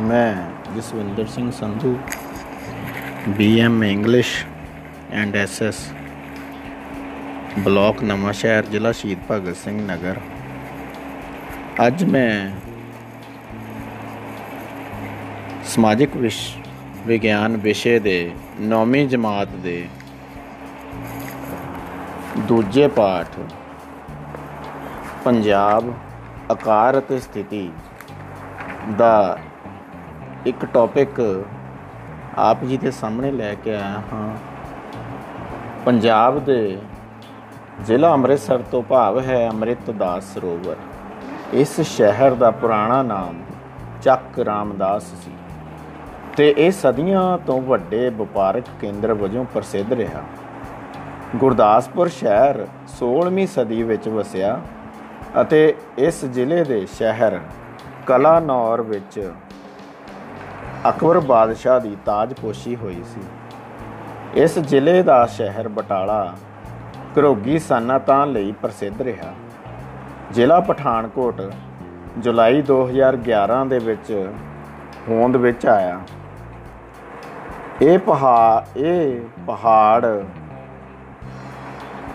ਮੈਂ 0.00 0.34
Jaswinder 0.76 1.26
Singh 1.26 1.50
Sandhu 1.50 1.98
BM 3.28 3.84
English 3.84 4.44
and 5.12 5.36
SS 5.36 5.92
block 7.58 8.02
Nawanshahr 8.32 8.66
ਜ਼ਿਲ੍ਹਾ 8.66 8.92
ਸ਼ਹੀਦ 8.92 9.18
ਭਗਤ 9.30 9.56
ਸਿੰਘ 9.56 9.80
ਨਗਰ। 9.86 10.20
ਅੱਜ 11.86 12.04
ਮੈਂ 12.04 12.50
ਸਮਾਜਿਕ 15.64 16.16
ਵਿਸ਼, 16.16 16.56
ਵਿਗਿਆਨ 17.06 17.56
ਵਿਸ਼ੇ 17.56 17.98
ਦੇ 17.98 18.32
9ਵੀਂ 18.62 19.08
ਜਮਾਤ 19.08 19.48
ਦੇ 19.48 19.86
ਦੂਜੇ 22.38 22.88
ਪਾਠ 22.88 23.38
ਪੰਜਾਬ 25.24 25.84
ਆਕਾਰ 26.50 26.98
ਅਤੇ 26.98 27.18
ਸਥਿਤੀ 27.18 27.70
ਦਾ 28.98 29.38
ਇੱਕ 30.46 30.64
ਟੌਪਿਕ 30.64 31.20
ਆਪ 32.38 32.64
ਜੀ 32.64 32.76
ਦੇ 32.76 32.90
ਸਾਹਮਣੇ 32.90 33.30
ਲੈ 33.30 33.54
ਕੇ 33.54 33.74
ਆਇਆ 33.74 34.02
ਹਾਂ। 34.12 34.28
ਪੰਜਾਬ 35.86 36.38
ਦੇ 36.38 36.78
ਜ਼ਿਲ੍ਹਾ 37.84 38.12
ਅੰਮ੍ਰਿਤਸਰ 38.12 38.62
ਤੋਂ 38.70 38.82
ਭਾਵ 38.82 39.20
ਹੈ 39.20 39.48
ਅੰਮ੍ਰਿਤਦਾਸ 39.50 40.34
ਸਰੋਵਰ। 40.34 40.76
ਇਸ 41.52 41.80
ਸ਼ਹਿਰ 41.80 42.34
ਦਾ 42.34 42.50
ਪੁਰਾਣਾ 42.50 43.02
ਨਾਮ 43.02 43.42
ਚੱਕ 44.02 44.38
ਰਾਮਦਾਸ 44.38 45.02
ਸੀ 45.02 45.32
ਤੇ 46.36 46.54
ਇਹ 46.58 46.70
ਸਦੀਆਂ 46.72 47.26
ਤੋਂ 47.38 47.60
ਵੱਡੇ 47.62 48.08
ਵਪਾਰਕ 48.10 48.64
ਕੇਂਦਰ 48.80 49.14
ਵਜੋਂ 49.14 49.44
ਪ੍ਰਸਿੱਧ 49.44 49.92
ਰਿਹਾ। 49.92 50.22
ਗੁਰਦਾਸਪੁਰ 51.36 52.08
ਸ਼ਹਿਰ 52.08 52.66
16ਵੀਂ 52.98 53.46
ਸਦੀ 53.46 53.82
ਵਿੱਚ 53.82 54.08
ਵਸਿਆ 54.08 54.60
ਅਤੇ 55.40 55.76
ਇਸ 55.98 56.24
ਜ਼ਿਲ੍ਹੇ 56.24 56.64
ਦੇ 56.64 56.86
ਸ਼ਹਿਰ 56.86 57.40
ਕਲਾਨੌਰ 58.06 58.82
ਵਿੱਚ 58.82 59.32
ਅਕਬਰ 60.88 61.20
ਬਾਦਸ਼ਾਹ 61.20 61.80
ਦੀ 61.80 61.96
ਤਾਜਪੋਸ਼ੀ 62.06 62.76
ਹੋਈ 62.76 63.02
ਸੀ। 63.04 63.20
ਇਸ 64.34 64.58
ਜ਼ਿਲ੍ਹੇ 64.58 65.02
ਦਾ 65.02 65.26
ਸ਼ਹਿਰ 65.26 65.68
ਬਟਾਲਾ 65.68 66.34
ਘਰੋਗੀ 67.18 67.58
ਸਨਅਤਾਂ 67.58 68.26
ਲਈ 68.26 68.52
ਪ੍ਰਸਿੱਧ 68.52 69.02
ਰਿਹਾ। 69.02 69.32
ਜ਼ਿਲ੍ਹਾ 70.32 70.60
ਪਠਾਨਕੋਟ 70.60 71.42
ਜੁਲਾਈ 72.18 72.62
2011 72.62 73.64
ਦੇ 73.64 73.78
ਵਿੱਚ 73.78 74.28
ਹੋਂਦ 75.08 75.36
ਵਿੱਚ 75.36 75.66
ਆਇਆ। 75.66 76.00
ਇਹ 77.82 77.98
ਪਹਾੜ 77.98 78.78
ਇਹ 78.78 79.20
ਪਹਾੜ 79.46 80.06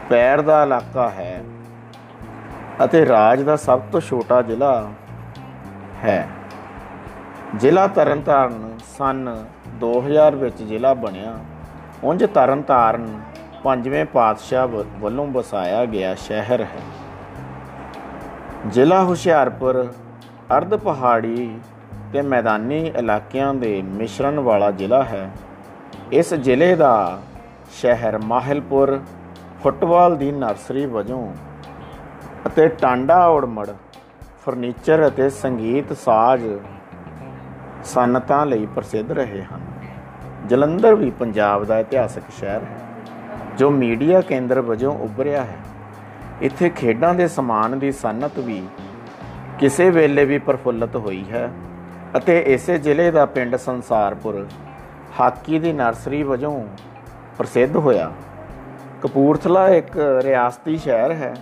ਪੈਰ 0.09 0.42
ਦਾ 0.42 0.64
ਇਲਾਕਾ 0.64 1.09
ਹੈ। 1.09 1.44
ਅਤੇ 2.86 3.06
ਰਾਜ 3.06 3.42
ਦਾ 3.42 3.56
ਸਭ 3.56 3.82
ਤੋਂ 3.92 4.02
ਛੋਟਾ 4.02 4.42
ਜ਼ਿਲ੍ਹਾ 4.42 4.90
ਹੈ। 6.04 6.28
ਜ਼ਿਲ੍ਹਾ 7.56 7.88
ਤਰਨਤਾਰਨ 7.88 8.78
ਸਨ 8.98 9.46
2000 9.80 10.36
ਵਿੱਚ 10.36 10.64
ਜ਼ਿਲ੍ਹਾ 10.64 10.94
ਬਣਿਆ। 10.94 11.40
ਉਂਝ 12.04 12.26
ਤਰਨਤਾਰਨ 12.26 13.20
ਪੰਜਵੇਂ 13.64 14.06
ਪਾਤਸ਼ਾਹ 14.06 14.68
ਵੱਲੋਂ 15.00 15.28
ਵਸਾਇਆ 15.28 15.86
ਗਿਆ 15.86 16.16
ਸ਼ਹਿਰ 16.16 16.62
ਹੈ। 16.62 16.82
ਜ਼ਿਲ੍ਹਾ 18.68 19.04
ਹੁਸ਼ਿਆਰਪੁਰ 19.04 19.94
ਅਰਧ 20.58 20.76
ਪਹਾੜੀ 20.76 21.60
ਤੇ 22.14 22.22
ਮੈਦਾਨੀ 22.22 22.92
ਇਲਾਕਿਆਂ 22.98 23.54
ਦੇ 23.54 23.82
ਮਿਸ਼ਰਣ 23.82 24.40
ਵਾਲਾ 24.40 24.72
ਜ਼ਿਲ੍ਹਾ 24.72 25.04
ਹੈ। 25.04 25.32
ਇਸ 26.12 26.34
ਜ਼ਿਲ੍ਹੇ 26.34 26.76
ਦਾ 26.76 27.20
ਸ਼ਹਿਰ 27.72 28.18
ਮਾਹਿਲਪੁਰ 28.18 29.00
ਫੁੱਟਬਾਲ 29.64 30.16
ਦੀ 30.16 30.32
ਨਰਸਰੀ 30.32 30.86
ਵਜੋਂ 30.86 31.34
ਅਤੇ 32.48 32.68
ਟਾਂਡਾ 32.82 33.18
ਔੜਮੜ 33.28 33.68
ਫਰਨੀਚਰ 34.45 35.08
ਅਤੇ 35.08 35.30
ਸੰਗੀਤ 35.30 35.94
ਸਾਜ਼ 35.94 36.45
ਸਨਤਾਂ 37.86 38.45
ਲਈ 38.45 38.66
ਪ੍ਰਸਿੱਧ 38.66 39.11
ਰਹੇ 39.11 39.42
ਹਨ। 39.44 39.61
ਜਲੰਧਰ 40.48 40.95
ਵੀ 40.95 41.10
ਪੰਜਾਬ 41.10 41.64
ਦਾ 41.66 41.80
ਇਤਿਹਾਸਕ 41.80 42.30
ਸ਼ਹਿਰ 42.39 42.64
ਹੈ, 42.64 42.77
ਜੋ 43.58 43.70
ਮੀਡੀਆ 43.72 44.22
ਕੇਂਦਰ 44.22 44.61
ਵਜੋਂ 44.61 44.94
ਉੱਭਰਿਆ 44.98 45.44
ਹੈ। 45.44 45.58
ਇੱਥੇ 46.42 46.70
ਖੇਡਾਂ 46.70 47.14
ਦੇ 47.16 47.27
ਸਮਾਨ 47.27 47.77
ਦੀ 47.80 47.92
ਸਨਤ 47.92 48.39
ਵੀ 48.39 48.61
ਕਿਸੇ 49.60 49.89
ਵੇਲੇ 49.89 50.26
ਵੀ 50.26 50.38
ਪ੍ਰਫੁੱਲਤ 50.39 50.95
ਹੋਈ 50.95 51.23
ਹੈ 51.32 51.50
ਅਤੇ 52.17 52.39
ਇਸੇ 52.48 52.77
ਜ਼ਿਲ੍ਹੇ 52.77 53.11
ਦਾ 53.11 53.26
ਪਿੰਡ 53.26 53.56
ਸੰਸਾਰਪੁਰ 53.56 54.45
ਹਾਕੀ 55.20 55.60
ਦੀ 55.60 55.73
ਨਰਸਰੀ 55.73 56.23
ਵਜੋਂ 56.23 56.60
ਪ੍ਰਸਿੱਧ 57.38 57.76
ਹੋਇਆ। 57.77 58.11
ਕਪੂਰਥਲਾ 59.02 59.67
ਇੱਕ 59.70 59.98
ਰਿਆਸਤੀ 60.23 60.77
ਸ਼ਹਿਰ 60.77 61.11
ਹੈ 61.11 61.33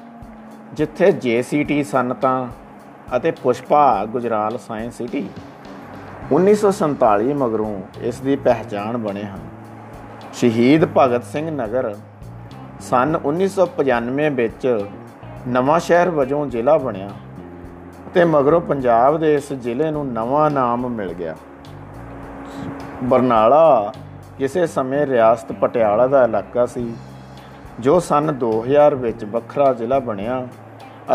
ਜਿੱਥੇ 0.73 1.11
ਜੇਸੀਟੀ 1.11 1.83
ਸਨਤਾਂ 1.83 2.47
ਅਤੇ 3.16 3.31
ਪੁਸ਼ਪਾ 3.31 4.05
ਗੁਜਰਾਲ 4.05 4.57
ਸਾਇੰਸ 4.57 4.97
ਸਿਟੀ 4.97 5.29
1947 6.33 7.33
ਮਗਰੋਂ 7.33 7.81
ਇਸ 8.01 8.19
ਦੀ 8.19 8.35
ਪਹਿਚਾਣ 8.35 8.97
ਬਣੇ 8.97 9.23
ਹਨ। 9.23 9.39
ਸ਼ਹੀਦ 10.33 10.85
ਭਗਤ 10.97 11.23
ਸਿੰਘ 11.23 11.51
ਨਗਰ 11.51 11.95
ਸਨ 12.79 13.19
1995 13.25 14.29
ਵਿੱਚ 14.29 14.85
ਨਵਾਂ 15.47 15.79
ਸ਼ਹਿਰ 15.79 16.09
ਵਜੋਂ 16.09 16.45
ਜ਼ਿਲ੍ਹਾ 16.47 16.78
ਬਣਿਆ 16.78 17.09
ਤੇ 18.13 18.25
ਮਗਰੋਂ 18.25 18.61
ਪੰਜਾਬ 18.61 19.17
ਦੇ 19.17 19.35
ਇਸ 19.35 19.53
ਜ਼ਿਲ੍ਹੇ 19.53 19.91
ਨੂੰ 19.91 20.07
ਨਵਾਂ 20.07 20.51
ਨਾਮ 20.51 20.89
ਮਿਲ 20.89 21.13
ਗਿਆ। 21.13 21.35
ਬਰਨਾਲਾ 23.03 23.94
ਕਿਸੇ 24.38 24.67
ਸਮੇਂ 24.67 25.07
ਰਿਆਸਤ 25.07 25.51
ਪਟਿਆਲਾ 25.51 26.07
ਦਾ 26.07 26.23
ਇਲਾਕਾ 26.23 26.66
ਸੀ। 26.66 26.94
ਜੋ 27.80 28.00
ਸਨ 28.00 28.36
2000 28.44 28.96
ਵਿੱਚ 28.96 29.26
ਵੱਖਰਾ 29.26 29.74
ਜ਼ਿਲ੍ਹਾ 29.74 30.00
ਬਣਿਆ 30.00 30.48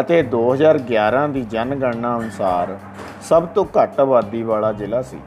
ਅਤੇ 0.00 0.23
2011 0.23 1.27
ਦੀ 1.33 1.43
ਜਨਗਣਨਾ 1.43 2.19
ਅਨੁਸਾਰ 2.19 2.78
ਸਭ 3.23 3.47
ਤੋਂ 3.47 3.65
ਘੱਟ 3.65 4.00
ਆਬਾਦੀ 4.00 4.43
ਵਾਲਾ 4.43 4.73
ਜ਼ਿਲ੍ਹਾ 4.73 5.03
ਸੀ। 5.03 5.19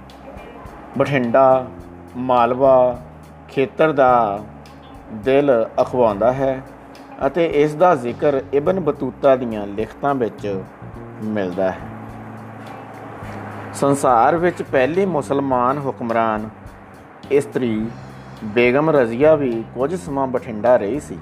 ਬਠਿੰਡਾ, 0.98 1.66
ਮਾਲਵਾ 2.18 3.00
ਖੇਤਰ 3.50 3.92
ਦਾ 3.92 4.40
ਦਿਲ 5.14 5.52
ਅਖਵਾਉਂਦਾ 5.82 6.32
ਹੈ 6.34 6.62
ਅਤੇ 7.28 7.46
ਇਸ 7.46 7.76
ਦਾ 7.76 7.96
ਜ਼ਿਕਰ 7.96 8.42
ਇਬਨ 8.54 8.80
ਬਤੂਤਾ 8.80 9.36
ਦੀਆਂ 9.36 9.68
ਲਿਖਤਾਂ 9.68 10.16
ਵਿੱਚ 10.16 10.62
ਮਿਲਦਾ 11.24 11.72
ਹੈ। 11.72 11.78
ਸੰਸਾਰ 13.74 14.36
ਵਿੱਚ 14.36 14.62
ਪਹਿਲੀ 14.62 15.06
ਮੁਸਲਮਾਨ 15.06 15.78
ਹੁਕਮਰਾਨ 15.78 16.50
ਇਸਤਰੀ 17.32 17.88
ਬੇਗਮ 18.44 18.90
ਰਜ਼ੀਆ 18.90 19.36
ਵੀ 19.36 19.64
ਕੁਝ 19.76 19.96
ਸਮਾਂ 19.96 20.28
ਬਠਿੰਡਾ 20.28 20.78
ਰਹੀ 20.78 21.00
ਸੀ। 21.00 21.18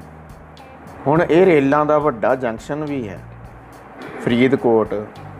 ਹੁਣ 1.07 1.21
ਇਹ 1.21 1.45
ਰੇਲਾਂ 1.45 1.85
ਦਾ 1.85 1.97
ਵੱਡਾ 1.99 2.35
ਜੰਕਸ਼ਨ 2.35 2.85
ਵੀ 2.85 3.07
ਹੈ। 3.09 3.19
ਫਰੀਦਕੋਟ, 4.21 4.93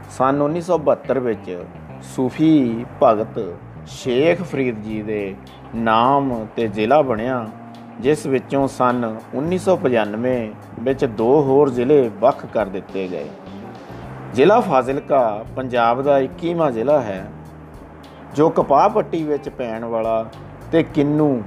ਸਨ 0.09 0.41
1972 0.41 1.19
ਵਿੱਚ 1.19 1.63
ਸੂਫੀ 2.03 2.85
ਭਗਤ 3.03 3.53
ਸ਼ੇਖ 3.87 4.41
ਫਰੀਦ 4.41 4.81
ਜੀ 4.81 5.01
ਦੇ 5.01 5.35
ਨਾਮ 5.75 6.47
ਤੇ 6.55 6.67
ਜ਼ਿਲ੍ਹਾ 6.67 7.01
ਬਣਿਆ, 7.01 7.47
ਜਿਸ 7.99 8.25
ਵਿੱਚੋਂ 8.25 8.67
ਸਨ 8.67 9.15
1995 9.35 10.53
ਵਿੱਚ 10.79 11.05
ਦੋ 11.05 11.41
ਹੋਰ 11.41 11.69
ਜ਼ਿਲ੍ਹੇ 11.69 12.11
ਵੱਖ 12.19 12.45
ਕਰ 12.45 12.65
ਦਿੱਤੇ 12.65 13.07
ਗਏ। 13.07 13.27
ਜ਼ਿਲ੍ਹਾ 14.33 14.59
ਫਾਜ਼ਿਲਕਾ 14.59 15.45
ਪੰਜਾਬ 15.55 16.01
ਦਾ 16.01 16.19
21ਵਾਂ 16.19 16.71
ਜ਼ਿਲ੍ਹਾ 16.71 17.01
ਹੈ, 17.01 17.25
ਜੋ 18.35 18.49
ਕਪਾਹ 18.49 18.89
ਪੱਟੀ 18.89 19.23
ਵਿੱਚ 19.23 19.49
ਪੈਣ 19.49 19.85
ਵਾਲਾ 19.85 20.25
ਤੇ 20.71 20.83
ਕਿੰਨੂ 20.83 21.41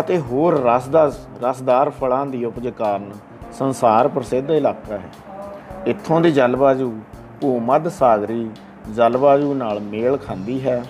ਅਤੇ 0.00 0.18
ਹੋਰ 0.20 0.54
ਰਸਦਾ 0.64 1.04
ਰਸਦਾਰ 1.42 1.90
ਫਲਾਂ 1.90 2.24
ਦੀ 2.26 2.44
ਉਪਜ 2.44 2.68
ਕਾਰਨ 2.68 3.10
ਸੰਸਾਰ 3.52 4.08
ਪ੍ਰਸਿੱਧ 4.08 4.50
ਇਲਾਕਾ 4.50 4.94
ਹੈ। 4.94 5.08
ਇੱਥੋਂ 5.86 6.20
ਦੀ 6.20 6.30
ਜਲਵਾਯੂ 6.32 6.92
ਭੂਮੱਧ 7.40 7.88
ਸਾਗਰੀ 7.88 8.50
ਜਲਵਾਯੂ 8.94 9.54
ਨਾਲ 9.54 9.80
ਮੇਲ 9.80 10.16
ਖਾਂਦੀ 10.16 10.60
ਹੈ। 10.66 10.82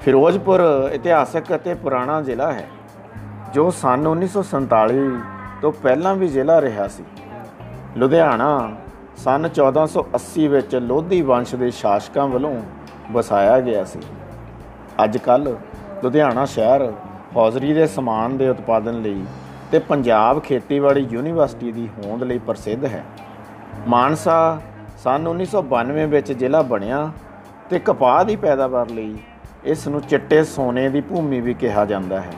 ਫਿਰੋਜ਼ਪੁਰ 0.00 0.60
ਇਤਿਹਾਸਕ 0.92 1.54
ਅਤੇ 1.54 1.74
ਪੁਰਾਣਾ 1.74 2.20
ਜ਼ਿਲ੍ਹਾ 2.22 2.52
ਹੈ, 2.52 2.66
ਜੋ 3.54 3.70
ਸਨ 3.70 4.06
1947 4.06 5.10
ਤੋਂ 5.62 5.72
ਪਹਿਲਾਂ 5.72 6.14
ਵੀ 6.14 6.28
ਜ਼ਿਲ੍ਹਾ 6.28 6.60
ਰਿਹਾ 6.60 6.88
ਸੀ। 6.88 7.04
ਲੁਧਿਆਣਾ 7.96 8.70
ਸਨ 9.16 9.48
1480 9.48 10.46
ਵਿੱਚ 10.48 10.74
ਲੋਧੀ 10.76 11.22
ਵੰਸ਼ 11.22 11.54
ਦੇ 11.54 11.70
ਸ਼ਾਸਕਾਂ 11.70 12.26
ਵੱਲੋਂ 12.28 12.54
ਵਸਾਇਆ 13.12 13.60
ਗਿਆ 13.60 13.84
ਸੀ। 13.84 14.00
ਅੱਜ 15.04 15.16
ਕੱਲ 15.16 15.56
ਲੁਧਿਆਣਾ 16.04 16.44
ਸ਼ਹਿਰ 16.44 16.92
ਹੌਜ਼ਰੀ 17.36 17.72
ਦੇ 17.72 17.86
ਸਮਾਨ 17.86 18.36
ਦੇ 18.36 18.48
ਉਤਪਾਦਨ 18.48 19.02
ਲਈ 19.02 19.24
ਤੇ 19.72 19.78
ਪੰਜਾਬ 19.78 20.38
ਖੇਤੀਬਾੜੀ 20.40 21.08
ਯੂਨੀਵਰਸਿਟੀ 21.10 21.72
ਦੀ 21.72 21.88
ਹੋਂਦ 21.88 22.22
ਲਈ 22.22 22.38
ਪ੍ਰਸਿੱਧ 22.38 22.84
ਹੈ। 22.84 23.04
ਮਾਨਸਾ 23.88 24.60
ਸਨ 24.98 25.26
1992 25.28 26.06
ਵਿੱਚ 26.06 26.32
ਜ਼ਿਲ੍ਹਾ 26.32 26.62
ਬਣਿਆ 26.62 27.10
ਤੇ 27.70 27.78
ਕਪਾਹ 27.78 28.24
ਦੀ 28.24 28.36
ਪੈਦਾਵਾਰ 28.36 28.90
ਲਈ 28.90 29.18
ਇਸ 29.64 29.88
ਨੂੰ 29.88 30.00
ਚਿੱਟੇ 30.00 30.44
ਸੋਨੇ 30.44 30.88
ਦੀ 30.88 31.00
ਭੂਮੀ 31.00 31.40
ਵੀ 31.40 31.54
ਕਿਹਾ 31.54 31.84
ਜਾਂਦਾ 31.84 32.20
ਹੈ। 32.20 32.32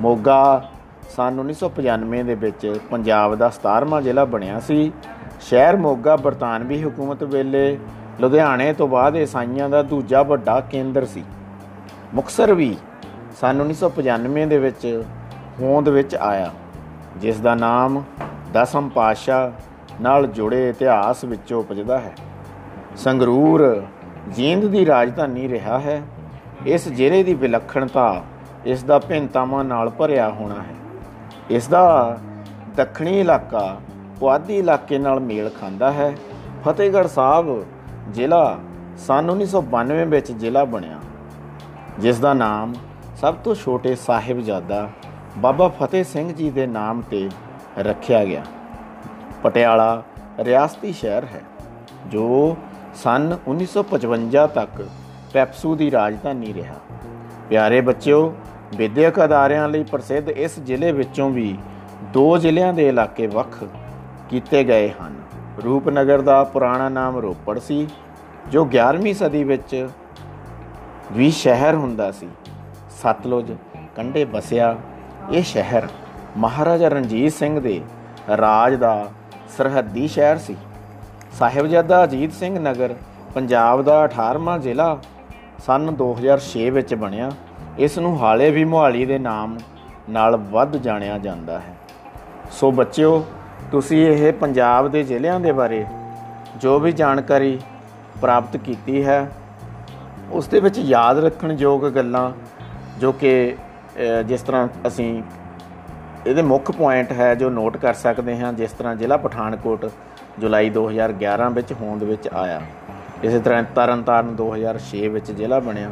ਮੋਗਾ 0.00 0.70
ਸਨ 1.16 1.40
1995 1.40 2.22
ਦੇ 2.22 2.34
ਵਿੱਚ 2.34 2.80
ਪੰਜਾਬ 2.90 3.34
ਦਾ 3.34 3.50
17ਵਾਂ 3.50 4.02
ਜ਼ਿਲ੍ਹਾ 4.02 4.24
ਬਣਿਆ 4.24 4.60
ਸੀ। 4.60 4.92
ਸ਼ਹਿਰ 5.40 5.76
ਮੋਗਾ 5.76 6.16
ਬਰਤਾਨਵੀ 6.16 6.82
ਹਕੂਮਤ 6.82 7.22
ਵੇਲੇ 7.22 7.78
ਲੁਧਿਆਣੇ 8.20 8.72
ਤੋਂ 8.72 8.88
ਬਾਅਦ 8.88 9.16
ਈਸਾਈਆਂ 9.16 9.68
ਦਾ 9.68 9.82
ਦੂਜਾ 9.82 10.22
ਵੱਡਾ 10.22 10.60
ਕੇਂਦਰ 10.60 11.04
ਸੀ। 11.04 11.24
ਮੁਕਸਰ 12.14 12.54
ਵੀ 12.54 12.76
ਸਨ 13.30 13.60
1995 13.60 14.46
ਦੇ 14.46 14.58
ਵਿੱਚ 14.58 15.04
ਹੋਂਦ 15.60 15.88
ਵਿੱਚ 15.88 16.14
ਆਇਆ, 16.14 16.50
ਜਿਸ 17.16 17.40
ਦਾ 17.40 17.54
ਨਾਮ 17.54 18.02
ਦਸਮ 18.52 18.88
ਪਾਤਸ਼ਾਹ 18.88 20.02
ਨਾਲ 20.02 20.26
ਜੁੜੇ 20.26 20.68
ਇਤਿਹਾਸ 20.68 21.24
ਵਿੱਚੋਂ 21.24 21.60
ਉਪਜਦਾ 21.60 21.98
ਹੈ। 21.98 22.12
ਸੰਗਰੂਰ 22.96 23.82
ਜੀਂਦ 24.32 24.64
ਦੀ 24.64 24.86
ਰਾਜਧਾਨੀ 24.86 25.48
ਰਿਹਾ 25.48 25.78
ਹੈ। 25.78 26.02
ਇਸ 26.66 26.88
ਜ਼ਿਲ੍ਹੇ 26.88 27.22
ਦੀ 27.22 27.34
ਵਿਲੱਖਣਤਾ 27.34 28.22
ਇਸ 28.66 28.82
ਦਾ 28.82 28.98
ਭਿੰਨਤਾਵਾਂ 28.98 29.64
ਨਾਲ 29.64 29.90
ਭਰਿਆ 29.90 30.28
ਹੋਣਾ 30.30 30.54
ਹੈ। 30.54 30.74
ਇਸ 31.50 31.68
ਦਾ 31.68 32.18
ਦੱਖਣੀ 32.76 33.20
ਇਲਾਕਾ 33.20 33.76
ਪੁਆਧੀ 34.20 34.58
ਇਲਾਕੇ 34.58 34.98
ਨਾਲ 34.98 35.20
ਮੇਲ 35.20 35.50
ਖਾਂਦਾ 35.60 35.92
ਹੈ। 35.92 36.12
ਫਤਿਹਗੜ੍ਹ 36.64 37.08
ਸਾਹਿਬ 37.08 37.64
ਜ਼ਿਲ੍ਹਾ 38.12 38.58
ਸਨ 38.98 39.30
1992 39.30 40.04
ਵਿੱਚ 40.06 40.32
ਜ਼ਿਲ੍ਹਾ 40.32 40.64
ਬਣਿਆ, 40.64 40.98
ਜਿਸ 41.98 42.18
ਦਾ 42.18 42.34
ਨਾਮ 42.34 42.74
ਸਭ 43.20 43.34
ਤੋਂ 43.34 43.54
ਛੋਟੇ 43.54 43.94
ਸਾਹਿਬਜ਼ਾਦਾ 43.94 44.88
ਬਾਬਾ 45.38 45.68
ਫਤਿਹ 45.68 46.04
ਸਿੰਘ 46.04 46.32
ਜੀ 46.32 46.50
ਦੇ 46.50 46.66
ਨਾਮ 46.66 47.00
ਤੇ 47.00 47.28
ਰੱਖਿਆ 47.78 48.24
ਗਿਆ। 48.24 48.44
ਪਟਿਆਲਾ 49.42 50.02
ਰਿਆਸਤੀ 50.38 50.92
ਸ਼ਹਿਰ 50.92 51.24
ਹੈ, 51.24 51.42
ਜੋ 52.06 52.56
ਸਨ 52.94 53.36
1955 53.46 54.46
ਤੱਕ 54.46 54.88
ਪੈਪਸੂ 55.32 55.74
ਦੀ 55.76 55.90
ਰਾਜਧਾਨੀ 55.90 56.54
ਰਿਹਾ। 56.54 56.74
ਪਿਆਰੇ 57.50 57.80
ਬੱਚਿਓ, 57.80 58.34
ਵਿਦਿਅਕ 58.76 59.24
ਅਦਾਰਿਆਂ 59.24 59.68
ਲਈ 59.68 59.82
ਪ੍ਰਸਿੱਧ 59.82 60.28
ਇਸ 60.28 60.60
ਜ਼ਿਲ੍ਹੇ 60.60 60.92
ਵਿੱਚੋਂ 60.92 61.30
ਵੀ 61.30 61.58
ਦੋ 62.12 62.38
ਜ਼ਿਲ੍ਹਿਆਂ 62.38 62.72
ਦੇ 62.74 62.88
ਇਲਾਕੇ 62.88 63.26
ਵੱਖ 63.26 63.64
ਕੀਤੇ 64.30 64.64
ਗਏ 64.64 64.90
ਹਨ। 64.90 65.20
ਰੂਪਨਗਰ 65.64 66.20
ਦਾ 66.20 66.44
ਪੁਰਾਣਾ 66.44 66.88
ਨਾਮ 66.88 67.18
ਰੋਪੜ 67.18 67.58
ਸੀ, 67.58 67.88
ਜੋ 68.48 68.64
11ਵੀਂ 68.64 69.14
ਸਦੀ 69.14 69.44
ਵਿੱਚ 69.44 69.88
ਵੀ 71.12 71.30
ਸ਼ਹਿਰ 71.30 71.74
ਹੁੰਦਾ 71.74 72.12
ਸੀ। 72.12 72.28
ਸਤਲੁਜ 73.02 73.52
ਕੰਢੇ 73.96 74.24
ਬਸਿਆ 74.24 74.76
ਇਹ 75.32 75.42
ਸ਼ਹਿਰ 75.42 75.86
ਮਹਾਰਾਜਾ 76.36 76.88
ਰਣਜੀਤ 76.88 77.32
ਸਿੰਘ 77.32 77.60
ਦੇ 77.60 77.80
ਰਾਜ 78.36 78.74
ਦਾ 78.74 79.08
ਸਰਹੱਦੀ 79.56 80.08
ਸ਼ਹਿਰ 80.08 80.38
ਸੀ। 80.38 80.56
ਸਾਹਿਬਜ਼ਾਦਾ 81.38 82.02
ਅਜੀਤ 82.04 82.32
ਸਿੰਘ 82.32 82.58
ਨਗਰ 82.58 82.94
ਪੰਜਾਬ 83.34 83.82
ਦਾ 83.82 84.04
18ਵਾਂ 84.04 84.58
ਜ਼ਿਲ੍ਹਾ 84.58 84.98
ਸਨ 85.66 85.94
2006 85.94 86.68
ਵਿੱਚ 86.70 86.94
ਬਣਿਆ। 86.94 87.30
ਇਸ 87.78 87.98
ਨੂੰ 87.98 88.18
ਹਾਲੇ 88.20 88.50
ਵੀ 88.50 88.64
ਮੁਹਾਲੀ 88.64 89.04
ਦੇ 89.06 89.18
ਨਾਮ 89.18 89.58
ਨਾਲ 90.10 90.36
ਵੱਧ 90.36 90.76
ਜਾਣਿਆ 90.76 91.18
ਜਾਂਦਾ 91.18 91.58
ਹੈ। 91.58 91.74
ਸੋ 92.52 92.70
ਬੱਚਿਓ, 92.70 93.24
ਤੁਸੀਂ 93.72 94.06
ਇਹ 94.06 94.32
ਪੰਜਾਬ 94.32 94.88
ਦੇ 94.88 95.02
ਜ਼ਿਲ੍ਹਿਆਂ 95.02 95.40
ਦੇ 95.40 95.52
ਬਾਰੇ 95.52 95.84
ਜੋ 96.60 96.78
ਵੀ 96.78 96.92
ਜਾਣਕਾਰੀ 96.92 97.58
ਪ੍ਰਾਪਤ 98.20 98.56
ਕੀਤੀ 98.56 99.04
ਹੈ, 99.04 99.30
ਉਸ 100.32 100.48
ਦੇ 100.48 100.60
ਵਿੱਚ 100.60 100.78
ਯਾਦ 100.78 101.18
ਰੱਖਣ 101.18 101.52
ਯੋਗ 101.52 101.88
ਗੱਲਾਂ 101.88 102.30
ਜੋ 103.00 103.10
ਕਿ 103.12 103.56
ਜਿਸ 104.26 104.42
ਤਰ੍ਹਾਂ 104.42 104.66
ਅਸੀਂ 104.86 105.22
ਇਹਦੇ 106.26 106.42
ਮੁੱਖ 106.42 106.70
ਪੁਆਇੰਟ 106.70 107.12
ਹੈ 107.12 107.34
ਜੋ 107.34 107.50
ਨੋਟ 107.50 107.76
ਕਰ 107.76 107.94
ਸਕਦੇ 107.94 108.36
ਹਾਂ, 108.38 108.52
ਜਿਸ 108.52 108.72
ਤਰ੍ਹਾਂ 108.72 108.94
ਜ਼ਿਲ੍ਹਾ 108.96 109.16
ਪਠਾਨਕੋਟ 109.16 109.86
ਜੁਲਾਈ 110.38 110.70
2011 110.70 111.48
ਵਿੱਚ 111.50 111.72
ਹੋਂਦ 111.72 112.02
ਵਿੱਚ 112.04 112.28
ਆਇਆ। 112.28 112.60
ਇਸੇ 113.24 113.38
ਤਰ੍ਹਾਂ 113.38 113.62
ਤਰਨਤਾਰਨ 113.74 114.34
2006 114.36 115.08
ਵਿੱਚ 115.08 115.30
ਜ਼ਿਲ੍ਹਾ 115.32 115.60
ਬਣਿਆ। 115.60 115.90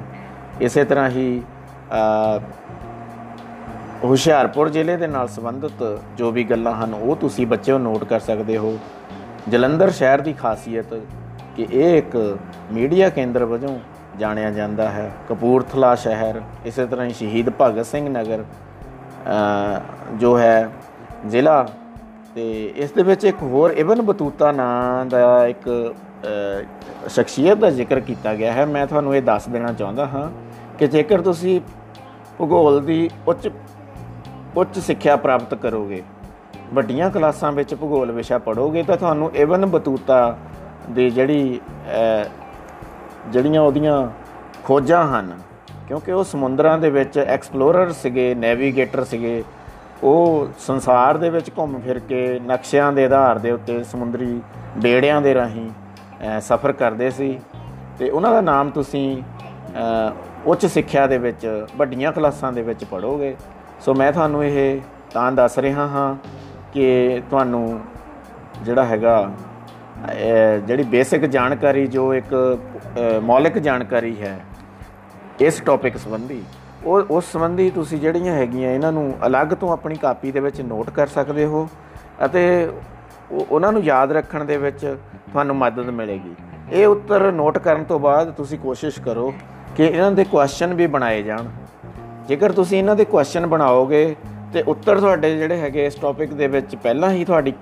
ਇਸੇ 0.61 0.85
ਤਰ੍ਹਾਂ 0.85 1.09
ਹੀ 1.11 1.43
ਹੁਸ਼ਿਆਰਪੁਰ 4.05 4.69
ਜ਼ਿਲ੍ਹੇ 4.69 4.97
ਦੇ 4.97 5.07
ਨਾਲ 5.07 5.29
ਸੰਬੰਧਿਤ 5.29 5.83
ਜੋ 6.17 6.31
ਵੀ 6.31 6.45
ਗੱਲਾਂ 6.45 6.75
ਹਨ, 6.75 6.95
ਉਹ 6.95 7.17
ਤੁਸੀਂ 7.17 7.47
ਬੱਚਿਓ 7.47 7.79
ਨੋਟ 7.79 8.05
ਕਰ 8.05 8.21
ਸਕਦੇ 8.21 8.57
ਹੋ। 8.59 8.79
ਜਲੰਧਰ 9.49 9.91
ਸ਼ਹਿਰ 9.91 10.21
ਦੀ 10.21 10.33
ਖਾਸੀਅਤ 10.33 10.95
ਕਿ 11.57 11.67
ਇਹ 11.73 11.97
ਇੱਕ 11.99 12.17
ਮੀਡੀਆ 12.73 13.09
ਕੇਂਦਰ 13.11 13.45
ਵਜੋਂ 13.45 13.79
ਜਾਣਿਆ 14.19 14.51
ਜਾਂਦਾ 14.51 14.89
ਹੈ। 14.91 15.11
ਕਪੂਰਥਲਾ 15.29 15.95
ਸ਼ਹਿਰ, 15.95 16.41
ਇਸੇ 16.67 16.87
ਤਰ੍ਹਾਂ 16.87 17.07
ਹੀ 17.07 17.13
ਸ਼ਹੀਦ 17.13 17.51
ਭਗਤ 17.61 17.87
ਸਿੰਘ 17.87 18.09
ਨਗਰ 18.09 18.45
ਜੋ 20.15 20.39
ਹੈ 20.39 20.69
ਜ਼ਿਲ੍ਹਾ 21.27 21.67
ਤੇ 22.35 22.73
ਇਸ 22.77 22.91
ਦੇ 22.93 23.03
ਵਿੱਚ 23.03 23.25
ਇੱਕ 23.25 23.43
ਹੋਰ 23.43 23.71
ਇਬਨ 23.77 24.03
ਬਤੂਤਾ 24.03 24.51
ਨਾਂ 24.53 25.05
ਦਾ 25.07 25.47
ਇੱਕ 25.47 25.95
ਸ਼ਖਸੀਅਤ 27.09 27.59
ਦਾ 27.59 27.71
ਜ਼ਿਕਰ 27.71 28.01
ਕੀਤਾ 28.01 28.35
ਗਿਆ 28.35 28.53
ਹੈ। 28.53 28.67
ਮੈਂ 28.67 28.87
ਤੁਹਾਨੂੰ 28.87 29.15
ਇਹ 29.17 29.23
ਦੱਸ 29.23 29.49
ਦੇਣਾ 29.49 29.73
ਚਾਹੁੰਦਾ 29.73 30.07
ਹਾਂ 30.07 30.29
ਕਿ 30.79 30.87
ਜੇਕਰ 30.87 31.21
ਤੁਸੀਂ 31.21 31.61
ਭੂਗੋਲ 32.39 32.81
ਦੀ 32.85 33.09
ਉੱਚ 33.29 33.51
ਉੱਚ 34.57 34.79
ਸਿੱਖਿਆ 34.79 35.17
ਪ੍ਰਾਪਤ 35.17 35.55
ਕਰੋਗੇ, 35.55 36.03
ਵੱਡੀਆਂ 36.75 37.11
ਕਲਾਸਾਂ 37.11 37.53
ਵਿੱਚ 37.53 37.75
ਭੂਗੋਲ 37.75 38.13
ਵਿਸ਼ਾ 38.13 38.39
ਪੜੋਗੇ 38.39 38.83
ਤਾਂ 38.83 38.97
ਤੁਹਾਨੂੰ 38.97 39.31
ਇਬਨ 39.35 39.67
ਬਤੂਤਾ 39.67 40.37
ਦੀ 40.91 41.09
ਜਿਹੜੀ 41.11 41.61
ਜਿਹੜੀਆਂ 43.27 43.61
ਉਹਦੀਆਂ 43.63 44.09
ਖੋਜਾਂ 44.65 45.05
ਹਨ, 45.09 45.39
ਕਿਉਂਕਿ 45.89 46.13
ਉਹ 46.13 46.25
ਸਮੁੰਦਰਾਂ 46.25 46.79
ਦੇ 46.79 46.91
ਵਿੱਚ 46.91 47.19
ਐਕਸਪਲੋਰਰ 47.19 47.93
ਸੀਗੇ 47.93 48.35
ਨੈਵੀਗੇਟਰ 48.35 49.05
ਸੀਗੇ, 49.05 49.43
ਉਹ 50.03 50.49
ਸੰਸਾਰ 50.59 51.17
ਦੇ 51.19 51.31
ਵਿੱਚ 51.31 51.51
ਘੁੰਮ 51.59 51.79
ਫਿਰ 51.81 51.99
ਕੇ 51.99 52.39
ਨਕਸ਼ਿਆਂ 52.47 52.93
ਦੇ 52.93 53.05
ਆਧਾਰ 53.05 53.39
ਦੇ 53.39 53.51
ਉੱਤੇ 53.51 53.83
ਸਮੁੰਦਰੀ 53.85 54.41
ਬੇੜਿਆਂ 54.79 55.21
ਦੇ 55.23 55.35
ਰਾਹੀਂ 55.35 55.69
ਸਫ਼ਰ 56.41 56.73
ਕਰਦੇ 56.73 57.11
ਸੀ। 57.11 57.39
ਤੇ 57.99 58.11
ਉਹਨਾਂ 58.11 58.33
ਦਾ 58.33 58.41
ਨਾਮ 58.41 58.71
ਤੁਸੀਂ 58.71 59.23
ਉੱਚ 60.47 60.67
ਸਿੱਖਿਆ 60.67 61.07
ਦੇ 61.07 61.19
ਵਿੱਚ, 61.19 61.67
ਵੱਡੀਆਂ 61.77 62.13
ਕਲਾਸਾਂ 62.13 62.53
ਦੇ 62.53 62.63
ਵਿੱਚ 62.63 62.85
ਪੜੋਗੇ 62.85 63.35
ਸੋ 63.85 63.95
ਮੈਂ 63.95 64.13
ਤੁਹਾਨੂੰ 64.13 64.45
ਇਹ 64.45 64.81
ਤਾਂ 65.13 65.31
ਦੱਸ 65.33 65.59
ਰਿਹਾ 65.59 65.87
ਹਾਂ 65.87 66.15
ਕਿ 66.73 67.21
ਤੁਹਾਨੂੰ 67.31 67.81
ਜਿਹੜਾ 68.63 68.85
ਹੈਗਾ 68.85 69.31
ਜਿਹੜੀ 70.67 70.83
ਬੇਸਿਕ 70.83 71.25
ਜਾਣਕਾਰੀ 71.27 71.87
ਜੋ 71.87 72.13
ਇੱਕ 72.15 72.35
ਮੌਲਿਕ 73.23 73.59
ਜਾਣਕਾਰੀ 73.59 74.15
ਹੈ 74.23 74.39
ਇਸ 75.41 75.61
ਟੌਪਿਕ 75.61 75.97
ਸੰਬੰਧੀ, 75.97 76.43
ਉਹ, 76.85 77.03
ਉਸ 77.11 77.33
ਸੰਬੰਧੀ 77.33 77.71
ਤੁਸੀਂ 77.71 77.99
ਜਿਹੜੀਆਂ 77.99 78.35
ਹੈਗੀਆਂ 78.35 78.71
ਇਹਨਾਂ 78.71 78.93
ਨੂੰ 78.93 79.15
ਅਲੱਗ 79.27 79.55
ਤੋਂ 79.55 79.73
ਆਪਣੀ 79.73 79.95
ਕਾਪੀ 79.95 80.33
ਦੇ 80.33 80.41
ਵਿੱਚ 80.41 80.61
ਨੋਟ 80.61 80.91
ਕਰ 80.91 81.07
ਸਕਦੇ 81.07 81.45
ਹੋ 81.45 81.69
ਅਤੇ 82.25 82.71
ਉਹਨਾਂ 83.33 83.73
ਨੂੰ 83.73 83.83
ਯਾਦ 83.85 84.13
ਰੱਖਣ 84.13 84.45
ਦੇ 84.45 84.57
ਵਿੱਚ 84.57 84.85
ਤੁਹਾਨੂੰ 85.33 85.57
ਮਦਦ 85.57 85.91
ਮਿਲੇਗੀ। 85.91 86.35
ਇਹ 86.73 86.87
ਉੱਤਰ 86.87 87.31
ਨੋਟ 87.33 87.59
ਕਰਨ 87.59 87.85
ਤੋਂ 87.85 87.99
ਬਾਅਦ 88.01 88.31
ਤੁਸੀਂ 88.31 88.59
ਕੋਸ਼ਿਸ਼ 88.59 89.01
ਕਰੋ 89.01 89.33
ਕਿ 89.77 89.85
ਇਹਨਾਂ 89.85 90.11
ਦੇ 90.13 90.25
ਕੁਐਸਚਨ 90.25 90.75
ਵੀ 90.75 90.87
ਬਣਾਏ 90.87 91.23
ਜਾਣ। 91.23 91.49
ਜੇਕਰ 92.29 92.53
ਤੁਸੀਂ 92.53 92.79
ਇਹਨਾਂ 92.79 92.97
ਦੇ 92.97 93.05
ਕੁਐਸਚਨ 93.05 93.47
ਬਣਾਓਗੇ 93.47 94.15
ਤੇ 94.53 94.63
ਉੱਤਰ 94.69 95.01
ਤੁਹਾਡੇ 95.01 95.37
ਜਿਹੜੇ 95.39 95.61
ਹੈਗੇ 95.61 95.87
ਇਸ 95.87 95.95
ਟੌਪਿਕ 95.95 96.33
ਦੇ 96.33 96.47
ਵਿੱਚ 96.47 96.75
ਪਹਿਲਾਂ 96.77 97.11
ਹੀ 97.11 97.25
ਤੁਹਾਡੀ 97.25 97.53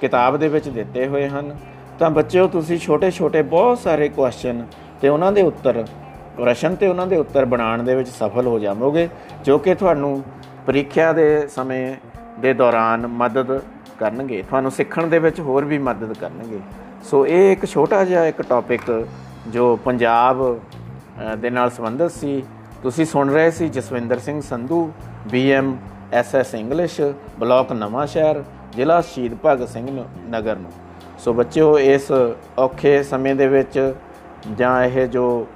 ਕਿਤਾਬ 0.00 0.36
ਦੇ 0.36 0.48
ਵਿੱਚ 0.48 0.68
ਦਿੱਤੇ 0.68 1.06
ਹੋਏ 1.06 1.28
ਹਨ। 1.28 1.56
ਤਾਂ 1.98 2.10
ਬੱਚਿਓ, 2.10 2.46
ਤੁਸੀਂ 2.46 2.78
ਛੋਟੇ-ਛੋਟੇ 2.78 3.42
ਬਹੁਤ 3.42 3.78
ਸਾਰੇ 3.78 4.08
ਕੁਐਸਚਨ 4.08 4.64
ਤੇ 5.00 5.08
ਉਹਨਾਂ 5.08 5.32
ਦੇ 5.32 5.42
ਉੱਤਰ, 5.42 5.84
ਪ੍ਰਸ਼ਨ 6.36 6.74
ਤੇ 6.74 6.86
ਉਹਨਾਂ 6.86 7.06
ਦੇ 7.06 7.16
ਉੱਤਰ 7.16 7.44
ਬਣਾਉਣ 7.44 7.82
ਦੇ 7.82 7.94
ਵਿੱਚ 7.94 8.08
ਸਫਲ 8.08 8.46
ਹੋ 8.46 8.58
ਜਾਵੋਗੇ, 8.58 9.08
ਜੋ 9.44 9.58
ਕਿ 9.58 9.74
ਤੁਹਾਨੂੰ 9.74 10.22
ਪ੍ਰੀਖਿਆ 10.66 11.12
ਦੇ 11.12 11.46
ਸਮੇਂ 11.48 11.96
ਦੇ 12.40 12.52
ਦੌਰਾਨ 12.54 13.06
ਮਦਦ 13.06 13.60
ਕਰਨਗੇ, 13.98 14.42
ਤੁਹਾਨੂੰ 14.42 14.70
ਸਿੱਖਣ 14.70 15.06
ਦੇ 15.06 15.18
ਵਿੱਚ 15.18 15.40
ਹੋਰ 15.40 15.64
ਵੀ 15.64 15.78
ਮਦਦ 15.78 16.12
ਕਰਨਗੇ। 16.12 16.60
ਸੋ 17.04 17.26
ਇਹ 17.26 17.52
ਇੱਕ 17.52 17.66
ਛੋਟਾ 17.66 18.04
ਜਿਹਾ 18.04 18.24
ਇੱਕ 18.26 18.42
ਟੌਪਿਕ 18.42 19.06
ਜੋ 19.48 19.76
ਪੰਜਾਬ 19.84 20.58
ਦੇ 21.38 21.50
ਨਾਲ 21.50 21.70
ਸੰਬੰਧਿਤ 21.70 22.10
ਸੀ। 22.10 22.42
ਤੁਸੀਂ 22.82 23.04
ਸੁਣ 23.06 23.30
ਰਹੇ 23.30 23.50
ਸੀ 23.50 23.68
Jaswinder 23.68 24.18
Singh 24.18 24.40
Sandhu 24.40 24.90
BM 25.30 25.76
SS 26.12 26.54
English 26.54 27.00
block 27.38 27.72
Nawanshahr 28.06 28.42
ਜ਼ਿਲ੍ਹਾ 28.72 29.00
ਸ਼ਹੀਦ 29.00 29.36
ਭਗਤ 29.46 29.68
ਸਿੰਘ 29.68 30.04
ਨਗਰ 30.30 30.56
ਨੂੰ। 30.56 30.70
ਸੋ 31.18 31.32
ਬੱਚਿਓ, 31.32 31.78
ਇਸ 31.78 32.10
ਔਖੇ 32.58 33.02
ਸਮੇਂ 33.02 33.34
ਦੇ 33.34 33.46
ਵਿੱਚ 33.48 33.92
ਜਾਂ 34.58 34.82
ਇਹ 34.84 35.06
ਜੋ 35.06 35.46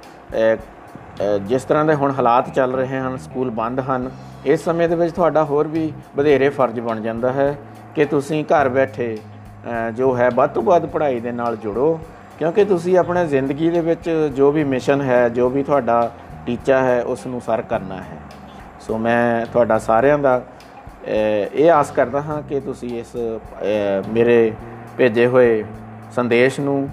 ਜਿਸ 1.47 1.63
ਤਰ੍ਹਾਂ 1.63 1.83
ਦੇ 1.85 1.93
ਹੁਣ 1.95 2.11
ਹਾਲਾਤ 2.11 2.49
ਚੱਲ 2.49 2.73
ਰਹੇ 2.75 2.99
ਹਨ, 2.99 3.17
ਸਕੂਲ 3.17 3.49
ਬੰਦ 3.51 3.79
ਹਨ, 3.79 4.09
ਇਸ 4.45 4.63
ਸਮੇਂ 4.63 4.87
ਦੇ 4.89 4.95
ਵਿੱਚ 4.95 5.13
ਤੁਹਾਡਾ 5.15 5.43
ਹੋਰ 5.43 5.67
ਵੀ 5.67 5.91
ਵਧੇਰੇ 6.15 6.49
ਫਰਜ਼ 6.49 6.79
ਬਣ 6.79 7.01
ਜਾਂਦਾ 7.01 7.31
ਹੈ 7.33 7.55
ਕਿ 7.95 8.05
ਤੁਸੀਂ 8.05 8.43
ਘਰ 8.45 8.69
ਬੈਠੇ 8.69 9.17
ਜੋ 9.95 10.15
ਹੈ, 10.17 10.29
ਵੱਧ 10.29 10.49
ਤੋਂ 10.49 10.63
ਵੱਧ 10.63 10.85
ਪੜ੍ਹਾਈ 10.85 11.19
ਦੇ 11.19 11.31
ਨਾਲ 11.31 11.55
ਜੁੜੋ, 11.57 11.99
ਕਿਉਂਕਿ 12.39 12.65
ਤੁਸੀਂ 12.65 12.97
ਆਪਣੇ 12.97 13.25
ਜ਼ਿੰਦਗੀ 13.27 13.69
ਦੇ 13.69 13.81
ਵਿੱਚ 13.81 14.09
ਜੋ 14.35 14.51
ਵੀ 14.51 14.63
ਮਿਸ਼ਨ 14.65 15.01
ਹੈ, 15.01 15.27
ਜੋ 15.29 15.49
ਵੀ 15.49 15.63
ਤੁਹਾਡਾ 15.63 16.11
ਟੀਚਾ 16.45 16.81
ਹੈ, 16.83 17.01
ਉਸ 17.03 17.25
ਨੂੰ 17.27 17.41
ਸਰ 17.41 17.61
ਕਰਨਾ 17.61 17.95
ਹੈ। 17.95 18.17
ਸੋ 18.81 18.97
ਮੈਂ 18.97 19.45
ਤੁਹਾਡਾ 19.45 19.77
ਸਾਰਿਆਂ 19.79 20.17
ਦਾ 20.19 20.41
ਇਹ 21.07 21.69
ਆਸ 21.71 21.91
ਕਰਦਾ 21.91 22.21
ਹਾਂ 22.21 22.41
ਕਿ 22.41 22.59
ਤੁਸੀਂ 22.59 22.99
ਇਸ 22.99 23.15
ਮੇਰੇ 24.09 24.53
ਭੇਜੇ 24.97 25.25
ਹੋਏ 25.27 25.63
ਸੰਦੇਸ਼ 26.15 26.59
ਨੂੰ 26.59 26.89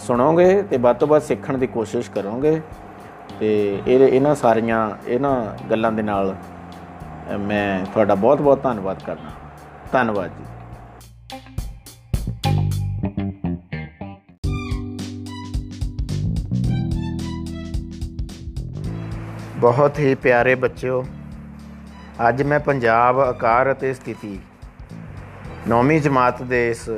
ਸੁਣੋਗੇ 0.00 0.62
ਤੇ 0.62 0.76
ਵੱਧ 0.76 0.96
ਤੋਂ 0.96 1.08
ਵੱਧ 1.08 1.22
ਸਿੱਖਣ 1.22 1.58
ਦੀ 1.58 1.66
ਕੋਸ਼ਿਸ਼ 1.66 2.10
ਕਰੋਗੇ 2.10 2.60
ਤੇ 3.40 3.52
ਇਹ, 3.86 4.00
ਇਹਨਾਂ 4.00 4.34
ਸਾਰੀਆਂ, 4.34 4.88
ਇਹਨਾਂ 5.06 5.68
ਗੱਲਾਂ 5.70 5.92
ਦੇ 5.92 6.02
ਨਾਲ 6.02 6.34
ਮੈਂ 7.40 7.84
ਤੁਹਾਡਾ 7.84 8.14
ਬਹੁਤ 8.14 8.42
ਬਹੁਤ 8.42 8.62
ਧੰਨਵਾਦ 8.62 9.02
ਕਰਦਾ। 9.02 9.30
ਧੰਨਵਾਦ 9.92 10.30
ਜੀ। 10.30 10.44
ਬਹੁਤ 19.58 19.98
ਹੀ 19.98 20.14
ਪਿਆਰੇ 20.14 20.54
ਬੱਚਿਓ, 20.54 21.04
ਅੱਜ 22.28 22.42
ਮੈਂ 22.42 22.60
ਪੰਜਾਬ, 22.60 23.20
ਆਕਾਰ 23.20 23.72
ਅਤੇ 23.72 23.92
ਸਥਿਤੀ, 23.94 24.38
ਨੌਵੀਂ 25.68 26.00
ਜਮਾਤ 26.00 26.42
ਦੇ 26.42 26.68
ਇਸ 26.70 26.88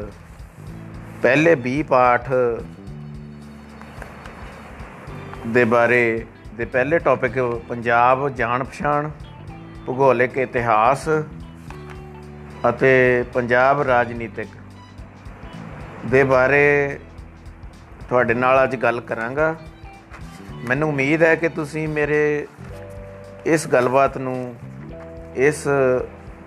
ਪਹਿਲੇ 1.27 1.55
20 1.63 1.83
ਪਾਠ 1.83 2.29
ਦੇ 5.47 5.65
ਬਾਰੇ 5.65 6.27
ਦੇ 6.55 6.65
ਪਹਿਲੇ 6.65 6.99
ਟੌਪਿਕ 6.99 7.39
ਪੰਜਾਬ 7.69 8.29
ਜਾਣ 8.29 8.65
ਪਛਾਣ, 8.65 9.09
ਭੂਗੋਲਿਕ 9.87 10.37
ਇਤਿਹਾਸ 10.39 11.09
ਅਤੇ 12.69 12.91
ਪੰਜਾਬ 13.35 13.81
ਰਾਜਨੀਤਿਕ 13.81 14.49
ਦੇ 16.07 16.23
ਬਾਰੇ 16.25 16.99
ਤੁਹਾਡੇ 18.09 18.35
ਨਾਲ 18.35 18.63
ਅੱਜ 18.65 18.77
ਗੱਲ 18.77 19.01
ਕਰਾਂਗਾ। 19.01 19.55
ਮੈਨੂੰ 20.69 20.89
ਉਮੀਦ 20.89 21.23
ਹੈ 21.23 21.35
ਕਿ 21.35 21.49
ਤੁਸੀਂ 21.49 21.87
ਮੇਰੇ 21.89 22.47
ਇਸ 23.47 23.67
ਗੱਲਬਾਤ 23.69 24.19
ਨੂੰ, 24.19 24.55
ਇਸ 25.37 25.67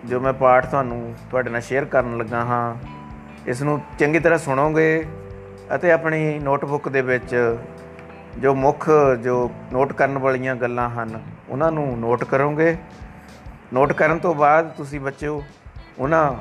ਜੋ 0.05 0.19
ਮੈਂ 0.19 0.33
ਪਾਠ 0.35 0.69
ਤੁਹਾਨੂੰ 0.69 1.13
ਤੁਹਾਡੇ 1.29 1.49
ਨਾਲ 1.49 1.61
ਸ਼ੇਅਰ 1.61 1.85
ਕਰਨ 1.85 2.17
ਲੱਗਾ 2.17 2.45
ਹਾਂ 2.45 2.98
ਇਸ 3.49 3.61
ਨੂੰ 3.61 3.79
ਚੰਗੀ 3.99 4.19
ਤਰ੍ਹਾਂ 4.19 4.39
ਸੁਣੋਗੇ 4.39 5.05
ਅਤੇ 5.75 5.91
ਆਪਣੀ 5.91 6.39
ਨੋਟਬੁੱਕ 6.39 6.89
ਦੇ 6.89 7.01
ਵਿੱਚ 7.01 7.35
ਜੋ 8.37 8.53
ਮੁੱਖ, 8.55 8.89
ਜੋ 9.23 9.51
ਨੋਟ 9.73 9.93
ਕਰਨ 9.93 10.17
ਵਾਲੀਆਂ 10.17 10.55
ਗੱਲਾਂ 10.55 10.89
ਹਨ, 10.89 11.19
ਉਹਨਾਂ 11.49 11.71
ਨੂੰ 11.71 11.99
ਨੋਟ 11.99 12.23
ਕਰੋਗੇ। 12.23 12.75
ਨੋਟ 13.73 13.93
ਕਰਨ 13.93 14.19
ਤੋਂ 14.19 14.33
ਬਾਅਦ 14.35 14.69
ਤੁਸੀਂ 14.69 14.99
ਬੱਚਿਓ, 14.99 15.41
ਉਹਨਾਂ 15.99 16.33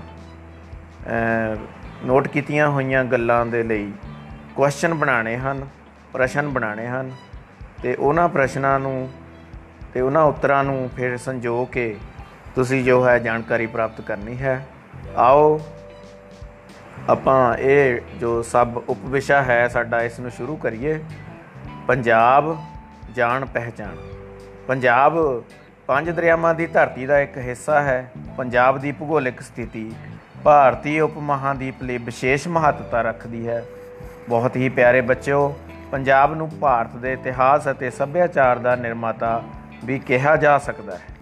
ਨੋਟ 2.07 2.29
ਕੀਤੀਆਂ 2.29 2.69
ਹੋਈਆਂ 2.69 3.05
ਗੱਲਾਂ 3.05 3.45
ਦੇ 3.47 3.63
ਲਈ 3.63 3.91
ਕੁਐਸਚਨ 4.57 4.95
ਬਣਾਉਣੇ 4.95 5.37
ਹਨ, 5.37 5.67
ਪ੍ਰਸ਼ਨ 6.13 6.49
ਬਣਾਉਣੇ 6.49 6.87
ਹਨ 6.87 7.11
ਤੇ 7.83 7.95
ਉਹਨਾਂ 7.95 8.29
ਪ੍ਰਸ਼ਨਾਂ 8.29 8.79
ਨੂੰ 8.81 9.09
ਤੇ 9.95 10.01
ਉਹਨਾਂ 10.01 10.23
ਉੱਤਰਾਂ 10.25 10.63
ਨੂੰ 10.65 10.89
ਫਿਰ 10.97 11.17
ਸੰਜੋ 11.17 11.65
ਕੇ 11.65 11.95
ਤੁਸੀਂ 12.55 12.85
ਜੋ 12.85 13.07
ਹੈ 13.09 13.19
ਜਾਣਕਾਰੀ 13.19 13.67
ਪ੍ਰਾਪਤ 13.67 14.01
ਕਰਨੀ 14.01 14.37
ਹੈ। 14.39 14.67
ਆਓ 15.17 15.61
ਆਪਾਂ 17.09 17.57
ਇਹ 17.57 18.01
ਜੋ 18.21 18.43
ਸਭ 18.43 18.69
ਉਪਵਿਸ਼ਾ 18.89 19.43
ਹੈ 19.43 19.69
ਸਾਡਾ 19.69 20.03
ਇਸ 20.03 20.21
ਨੂੰ 20.21 20.31
ਸ਼ੁਰੂ 20.31 20.57
ਕਰੀਏ। 20.57 21.05
ਪੰਜਾਬ 21.87 22.57
ਜਾਣ 23.15 23.45
ਪਹਿਚਾਨ 23.45 23.97
ਪੰਜਾਬ 24.69 25.43
ਪੰਜ 25.87 26.11
ਦਰਿਆਵਾਂ 26.11 26.55
ਦੀ 26.55 26.67
ਧਰਤੀ 26.67 27.07
ਦਾ 27.07 27.21
ਇੱਕ 27.21 27.39
ਹਿੱਸਾ 27.39 27.81
ਹੈ। 27.83 28.11
ਪੰਜਾਬ 28.37 28.79
ਦੀ 28.79 28.93
ਭੂਗੋਲਿਕ 28.93 29.41
ਸਥਿਤੀ 29.41 29.93
ਭਾਰਤੀ 30.45 31.01
ਉਪ 31.01 31.19
ਮਹਾਦੀਪ 31.19 31.83
ਲਈ 31.83 31.99
ਵਿਸ਼ੇਸ਼ 31.99 32.49
ਮਹੱਤਤਾ 32.49 33.03
ਰੱਖਦੀ 33.03 33.49
ਹੈ। 33.49 33.65
ਬਹੁਤ 34.29 34.57
ਹੀ 34.57 34.69
ਪਿਆਰੇ 34.69 35.01
ਬੱਚਿਓ, 35.01 35.57
ਪੰਜਾਬ 35.93 36.35
ਨੂੰ 36.35 36.51
ਭਾਰਤ 36.61 36.97
ਦੇ 36.97 37.13
ਇਤਿਹਾਸ 37.13 37.69
ਅਤੇ 37.71 37.91
ਸੱਭਿਆਚਾਰ 37.91 38.59
ਦਾ 38.59 38.77
ਨਿਰਮਾਤਾ 38.77 39.43
ਵੀ 39.85 39.99
ਕਿਹਾ 39.99 40.37
ਜਾ 40.37 40.59
ਸਕਦਾ 40.59 40.97
ਹੈ। 40.97 41.17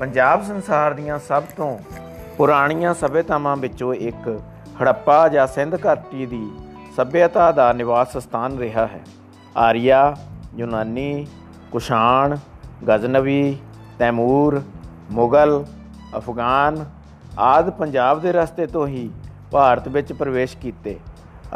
ਪੰਜਾਬ 0.00 0.42
ਸੰਸਾਰ 0.42 0.94
ਦੀਆਂ 0.94 1.18
ਸਭ 1.18 1.42
ਤੋਂ 1.42 1.78
ਪੁਰਾਣੀਆਂ 2.36 2.94
ਸਭਿਅਤਾਵਾਂ 2.94 3.56
ਵਿੱਚੋਂ 3.56 3.94
ਇੱਕ 3.94 4.40
ਹੜੱਪਾ 4.82 5.28
ਜਾਂ 5.28 5.46
ਸਿੰਧ 5.46 5.74
ਘਾਟੀ 5.86 6.26
ਦੀ 6.26 6.50
ਸਭਿਅਤਾ 6.96 7.50
ਦਾ 7.52 7.72
ਨਿਵਾਸ 7.72 8.16
ਸਥਾਨ 8.16 8.58
ਰਿਹਾ 8.58 8.86
ਹੈ। 8.86 9.00
ਆਰੀਆ, 9.56 10.14
ਯੂਨਾਨੀ, 10.56 11.26
ਕੁਸ਼ਾਣ, 11.72 12.36
ਗਜ਼ਨਵੀ, 12.88 13.56
ਤੈਮੂਰ, 13.98 14.60
ਮੁਗਲ, 15.10 15.64
ਅਫਗਾਨ 16.16 16.84
ਆਦ 17.38 17.70
ਪੰਜਾਬ 17.70 18.20
ਦੇ 18.20 18.32
ਰਸਤੇ 18.32 18.66
ਤੋਂ 18.66 18.86
ਹੀ 18.86 19.10
ਭਾਰਤ 19.50 19.88
ਵਿੱਚ 19.88 20.12
ਪ੍ਰਵੇਸ਼ 20.12 20.56
ਕੀਤੇ 20.56 20.98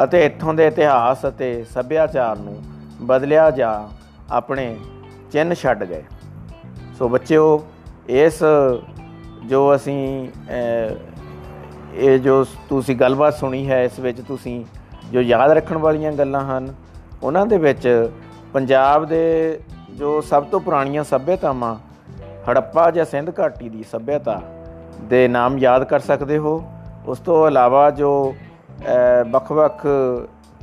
ਅਤੇ 0.05 0.25
ਇੱਥੋਂ 0.27 0.55
ਦੇ 0.55 0.67
ਇਤਿਹਾਸ 0.67 1.27
ਅਤੇ 1.29 1.65
ਸੱਭਿਆਚਾਰ 1.65 2.39
ਨੂੰ 2.39 2.63
ਬਦਲਿਆ 3.03 3.51
ਜਾ 3.51 3.89
ਆਪਣੇ 4.31 4.77
ਚਿੰਨ 5.33 5.55
ਛੱਡ 5.55 5.85
ਗਏ। 5.85 6.05
ਸੋ 6.99 7.09
ਬੱਚਿਓ, 7.09 7.65
ਇਸ 8.09 8.43
ਜੋ 9.47 9.75
ਅਸੀਂ 9.75 10.29
ਇਹ 11.97 12.19
ਜੋ 12.19 12.45
ਤੁਸੀਂ 12.69 12.95
ਗੱਲਬਾਤ 12.97 13.35
ਸੁਣੀ 13.35 13.69
ਹੈ, 13.69 13.83
ਇਸ 13.85 13.99
ਵਿੱਚ 13.99 14.21
ਤੁਸੀਂ 14.21 14.65
ਜੋ 15.13 15.21
ਯਾਦ 15.21 15.51
ਰੱਖਣ 15.51 15.79
ਵਾਲੀਆਂ 15.79 16.13
ਗੱਲਾਂ 16.13 16.41
ਹਨ, 16.47 16.73
ਉਹਨਾਂ 17.23 17.45
ਦੇ 17.47 17.59
ਵਿੱਚ 17.59 18.11
ਪੰਜਾਬ 18.53 19.05
ਦੇ 19.05 19.61
ਜੋ 19.91 20.21
ਸਭ 20.21 20.45
ਤੋਂ 20.45 20.61
ਪੁਰਾਣੀਆਂ 20.61 21.05
ਸੱਭਿਅਤਾਵਾਂ, 21.05 21.75
ਹੜੱਪਾ 22.51 22.91
ਜਾਂ 22.91 23.05
ਸਿੰਧ 23.05 23.33
ਘਾਟੀ 23.41 23.69
ਦੀ 23.69 23.85
ਸੱਭਿਅਤਾ 23.91 24.41
ਦੇ 25.03 25.27
ਨਾਮ 25.29 25.59
ਯਾਦ 25.59 25.85
ਕਰ 25.85 26.01
ਸਕਦੇ 26.01 26.39
ਹੋ। 26.39 26.63
ਉਸ 27.07 27.19
ਤੋਂ 27.19 27.47
ਇਲਾਵਾ 27.49 27.91
ਜੋ 27.91 28.35
ਵੱਖ-ਵੱਖ 29.31 29.87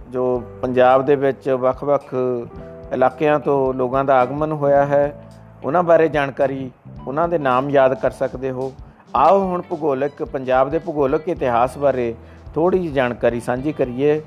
ਜੋ 0.10 0.42
ਪੰਜਾਬ 0.62 1.06
ਦੇ 1.06 1.16
ਵਿੱਚ 1.16 1.50
ਵੱਖ-ਵੱਖ 1.50 2.13
ਇਲਾਕਿਆਂ 2.94 3.40
ਤੋਂ 3.40 3.74
ਲੋਕਾਂ 3.74 4.04
ਦਾ 4.06 4.20
ਆਗਮਨ 4.22 4.52
ਹੋਇਆ 4.52 4.86
ਹੈ, 4.86 5.13
ਉਹਨਾਂ 5.63 5.84
ਬਾਰੇ 5.84 6.08
ਜਾਣਕਾਰੀ 6.08 6.70
ਉਹਨਾਂ 7.08 7.28
ਦੇ 7.28 7.38
ਨਾਮ 7.38 7.70
ਯਾਦ 7.70 7.94
ਕਰ 7.94 8.12
ਸਕਦੇ 8.12 8.52
ਹੋ। 8.52 8.72
ਆਓ 9.15 9.39
ਹੁਣ 9.39 9.62
ਭੂਗੋਲਿਕ, 9.62 10.24
ਪੰਜਾਬ 10.24 10.70
ਦੇ 10.70 10.79
ਭੂਗੋਲਿਕ 10.79 11.27
ਇਤਿਹਾਸ 11.29 11.77
ਬਾਰੇ 11.77 12.13
ਥੋੜੀ 12.55 12.77
ਜਿਹੀ 12.79 12.91
ਜਾਣਕਾਰੀ 12.93 13.39
ਸਾਂਝੀ 13.39 13.72
ਕਰੀਏ। 13.72 14.22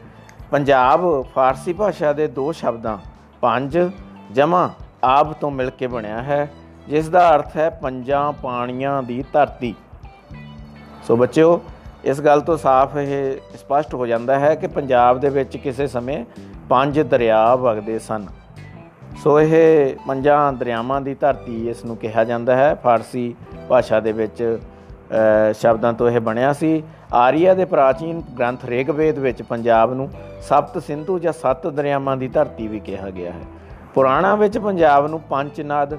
ਪੰਜਾਬ 0.50 1.00
ਫਾਰਸੀ 1.34 1.72
ਭਾਸ਼ਾ 1.72 2.12
ਦੇ 2.12 2.26
ਦੋ 2.26 2.50
ਸ਼ਬਦਾਂ, 2.52 2.96
ਪੰਜ 3.42 3.78
ਜਮਾ 4.32 4.70
ਆਬ 5.04 5.32
ਤੋਂ 5.32 5.50
ਮਿਲ 5.50 5.70
ਕੇ 5.70 5.86
ਬਣਿਆ 5.86 6.22
ਹੈ, 6.22 6.48
ਜਿਸ 6.88 7.08
ਦਾ 7.08 7.34
ਅਰਥ 7.34 7.56
ਹੈ 7.56 7.68
ਪੰਜਾਂ 7.82 8.32
ਪਾਣੀਆਂ 8.32 9.02
ਦੀ 9.02 9.22
ਧਰਤੀ। 9.32 9.74
ਸੋ 11.06 11.16
ਬੱਚਿਓ, 11.16 11.60
ਇਸ 12.04 12.20
ਗੱਲ 12.20 12.40
ਤੋਂ 12.40 12.56
ਸਾਫ਼ 12.56 12.96
ਇਹ 12.96 13.56
ਸਪਸ਼ਟ 13.58 13.94
ਹੋ 13.94 14.06
ਜਾਂਦਾ 14.06 14.38
ਹੈ 14.38 14.54
ਕਿ 14.54 14.66
ਪੰਜਾਬ 14.66 15.20
ਦੇ 15.20 15.28
ਵਿੱਚ 15.28 15.56
ਕਿਸੇ 15.56 15.86
ਸਮੇਂ 15.86 16.24
ਪੰਜ 16.68 17.00
ਦਰਿਆ 17.00 17.54
ਵਗਦੇ 17.56 17.98
ਸਨ। 17.98 18.26
ਸੋ 19.22 19.38
ਇਹ 19.40 19.96
ਪੰਜਾਂ 20.06 20.52
ਦਰਿਆਵਾਂ 20.52 21.00
ਦੀ 21.00 21.14
ਧਰਤੀ 21.14 21.68
ਇਸ 21.68 21.84
ਨੂੰ 21.84 21.96
ਕਿਹਾ 21.96 22.24
ਜਾਂਦਾ 22.24 22.56
ਹੈ, 22.56 22.74
ਫਾਰਸੀ 22.74 23.34
ਭਾਸ਼ਾ 23.68 24.00
ਦੇ 24.00 24.12
ਵਿੱਚ। 24.12 24.58
ਸ਼ਬਦਾਂ 25.54 25.92
ਤੋਂ 25.92 26.08
ਇਹ 26.10 26.20
ਬਣਿਆ 26.20 26.52
ਸੀ। 26.52 26.82
ਆਰੀਆ 27.14 27.54
ਦੇ 27.54 27.64
ਪ੍ਰਾਚੀਨ 27.64 28.22
ਗ੍ਰੰਥ 28.38 28.64
ਰੇਗਵੇਦ 28.64 29.18
ਵਿੱਚ 29.18 29.42
ਪੰਜਾਬ 29.42 29.92
ਨੂੰ 29.94 30.08
ਸਪਤ 30.48 30.82
ਸਿੰਧੂ 30.82 31.18
ਜਾਂ 31.18 31.32
ਸੱਤ 31.32 31.66
ਦਰਿਆਵਾਂ 31.66 32.16
ਦੀ 32.16 32.28
ਧਰਤੀ 32.28 32.66
ਵੀ 32.68 32.80
ਕਿਹਾ 32.80 33.10
ਗਿਆ 33.10 33.32
ਹੈ। 33.32 33.44
ਪੁਰਾਣਾ 33.94 34.34
ਵਿੱਚ 34.34 34.58
ਪੰਜਾਬ 34.58 35.06
ਨੂੰ 35.06 35.20
ਪੰਚਨਦ 35.20 35.96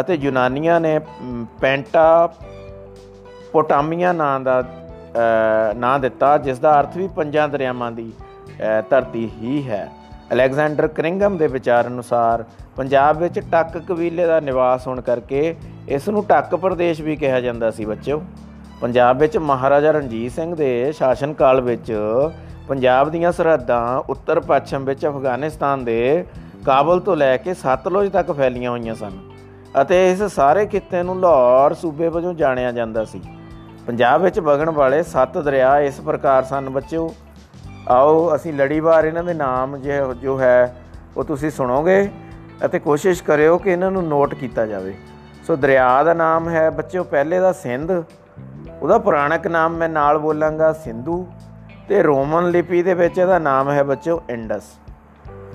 ਅਤੇ 0.00 0.14
ਯੂਨਾਨੀਆਂ 0.14 0.80
ਨੇ 0.80 0.98
ਪੈਂਟਾ 1.60 2.28
ਪੋਟਾਮੀਆ 3.52 4.12
ਨਾਂ 4.12 4.38
ਦਾ 4.40 4.62
ਨਾਂ 5.76 5.98
ਦਿੱਤਾ, 5.98 6.36
ਜਿਸ 6.38 6.58
ਦਾ 6.58 6.78
ਅਰਥ 6.80 6.96
ਵੀ 6.96 7.08
ਪੰਜਾਂ 7.08 7.48
ਦਰਿਆਵਾਂ 7.48 7.90
ਦੀ 7.92 8.12
ਧਰਤੀ 8.90 9.28
ਹੀ 9.32 9.62
ਹੈ। 9.68 9.88
ਅਲੈਗਜ਼ੈਂਡਰ 10.32 10.86
ਕ੍ਰਿੰਗਮ 10.88 11.36
ਦੇ 11.36 11.46
ਵਿਚਾਰ 11.46 11.86
ਅਨੁਸਾਰ 11.86 12.44
ਪੰਜਾਬ 12.76 13.18
ਵਿੱਚ 13.18 13.38
ਟੱਕ 13.52 13.78
ਕਬੀਲੇ 13.78 14.26
ਦਾ 14.26 14.38
ਨਿਵਾਸ 14.40 14.86
ਹੋਣ 14.86 15.00
ਕਰਕੇ 15.00 15.54
ਇਸ 15.88 16.08
ਨੂੰ 16.08 16.24
ਟੱਕ 16.24 16.54
ਪ੍ਰਦੇਸ਼ 16.54 17.00
ਵੀ 17.02 17.16
ਕਿਹਾ 17.16 17.40
ਜਾਂਦਾ 17.40 17.70
ਸੀ 17.70 17.84
ਬੱਚਿਓ। 17.84 18.22
ਪੰਜਾਬ 18.80 19.18
ਵਿੱਚ 19.18 19.36
ਮਹਾਰਾਜਾ 19.38 19.90
ਰਣਜੀਤ 19.90 20.32
ਸਿੰਘ 20.32 20.54
ਦੇ 20.56 20.92
ਸ਼ਾਸਨ 20.92 21.32
ਕਾਲ 21.32 21.60
ਵਿੱਚ 21.60 21.92
ਪੰਜਾਬ 22.68 23.10
ਦੀਆਂ 23.10 23.32
ਸਰਹੱਦਾਂ 23.32 23.98
ਉੱਤਰ 24.10 24.40
ਪੱਛਮ 24.40 24.84
ਵਿੱਚ 24.84 25.06
ਅਫਗਾਨਿਸਤਾਨ 25.06 25.84
ਦੇ 25.84 26.24
ਕਾਬਲ 26.66 27.00
ਤੋਂ 27.00 27.16
ਲੈ 27.16 27.36
ਕੇ 27.36 27.54
ਸਤਲੁਜ 27.54 28.10
ਤੱਕ 28.12 28.32
ਫੈਲੀਆਂ 28.32 28.70
ਹੋਈਆਂ 28.70 28.94
ਸਨ 28.94 29.18
ਅਤੇ 29.82 30.10
ਇਸ 30.12 30.22
ਸਾਰੇ 30.34 30.66
ਖਿੱਤੇ 30.66 31.02
ਨੂੰ 31.02 31.20
ਲਾਹੌਰ 31.20 31.74
ਸੂਬੇ 31.74 32.08
ਵਜੋਂ 32.08 32.34
ਜਾਣਿਆ 32.34 32.72
ਜਾਂਦਾ 32.72 33.04
ਸੀ। 33.04 33.20
ਪੰਜਾਬ 33.86 34.22
ਵਿੱਚ 34.22 34.40
ਵਗਣ 34.40 34.70
ਵਾਲੇ 34.70 35.02
ਸੱਤ 35.02 35.38
ਦਰਿਆ 35.38 35.78
ਇਸ 35.80 36.00
ਪ੍ਰਕਾਰ 36.00 36.44
ਸਨ 36.44 36.68
ਬੱਚਿਓ। 36.70 37.14
ਆਓ 37.88 38.34
ਅਸੀਂ 38.36 38.52
ਲੜੀਵਾਰ 38.52 39.04
ਇਹਨਾਂ 39.04 39.24
ਦੇ 39.24 39.34
ਨਾਮ 39.34 39.76
ਜੋ 40.22 40.38
ਹੈ 40.40 40.76
ਉਹ 41.16 41.24
ਤੁਸੀਂ 41.24 41.50
ਸੁਣੋਗੇ 41.50 42.08
ਅਤੇ 42.64 42.78
ਕੋਸ਼ਿਸ਼ 42.78 43.22
ਕਰਿਓ 43.22 43.58
ਕਿ 43.58 43.70
ਇਹਨਾਂ 43.70 43.90
ਨੂੰ 43.90 44.06
ਨੋਟ 44.08 44.34
ਕੀਤਾ 44.34 44.66
ਜਾਵੇ। 44.66 44.94
ਸੋ 45.46 45.56
ਦਰਿਆ 45.56 46.02
ਦਾ 46.04 46.12
ਨਾਮ 46.14 46.48
ਹੈ 46.48 46.68
ਬੱਚਿਓ, 46.70 47.04
ਪਹਿਲੇ 47.04 47.40
ਦਾ 47.40 47.52
ਸਿੰਧ। 47.52 47.90
ਉਹਦਾ 48.82 48.98
ਪੁਰਾਣਕ 48.98 49.46
ਨਾਮ 49.46 49.72
ਮੈਂ 49.72 49.88
ਨਾਲ 49.88 50.18
ਬੋਲਾਂਗਾ 50.18 50.72
ਸਿੰਧੂ 50.72 51.26
ਤੇ 51.88 52.02
ਰੋਮਨ 52.02 52.48
ਲਿਪੀ 52.50 52.82
ਦੇ 52.82 52.94
ਵਿੱਚ 52.94 53.18
ਇਹਦਾ 53.18 53.38
ਨਾਮ 53.38 53.70
ਹੈ 53.70 53.82
ਬੱਚਿਓ, 53.82 54.22
ਇੰਡਸ। 54.30 54.62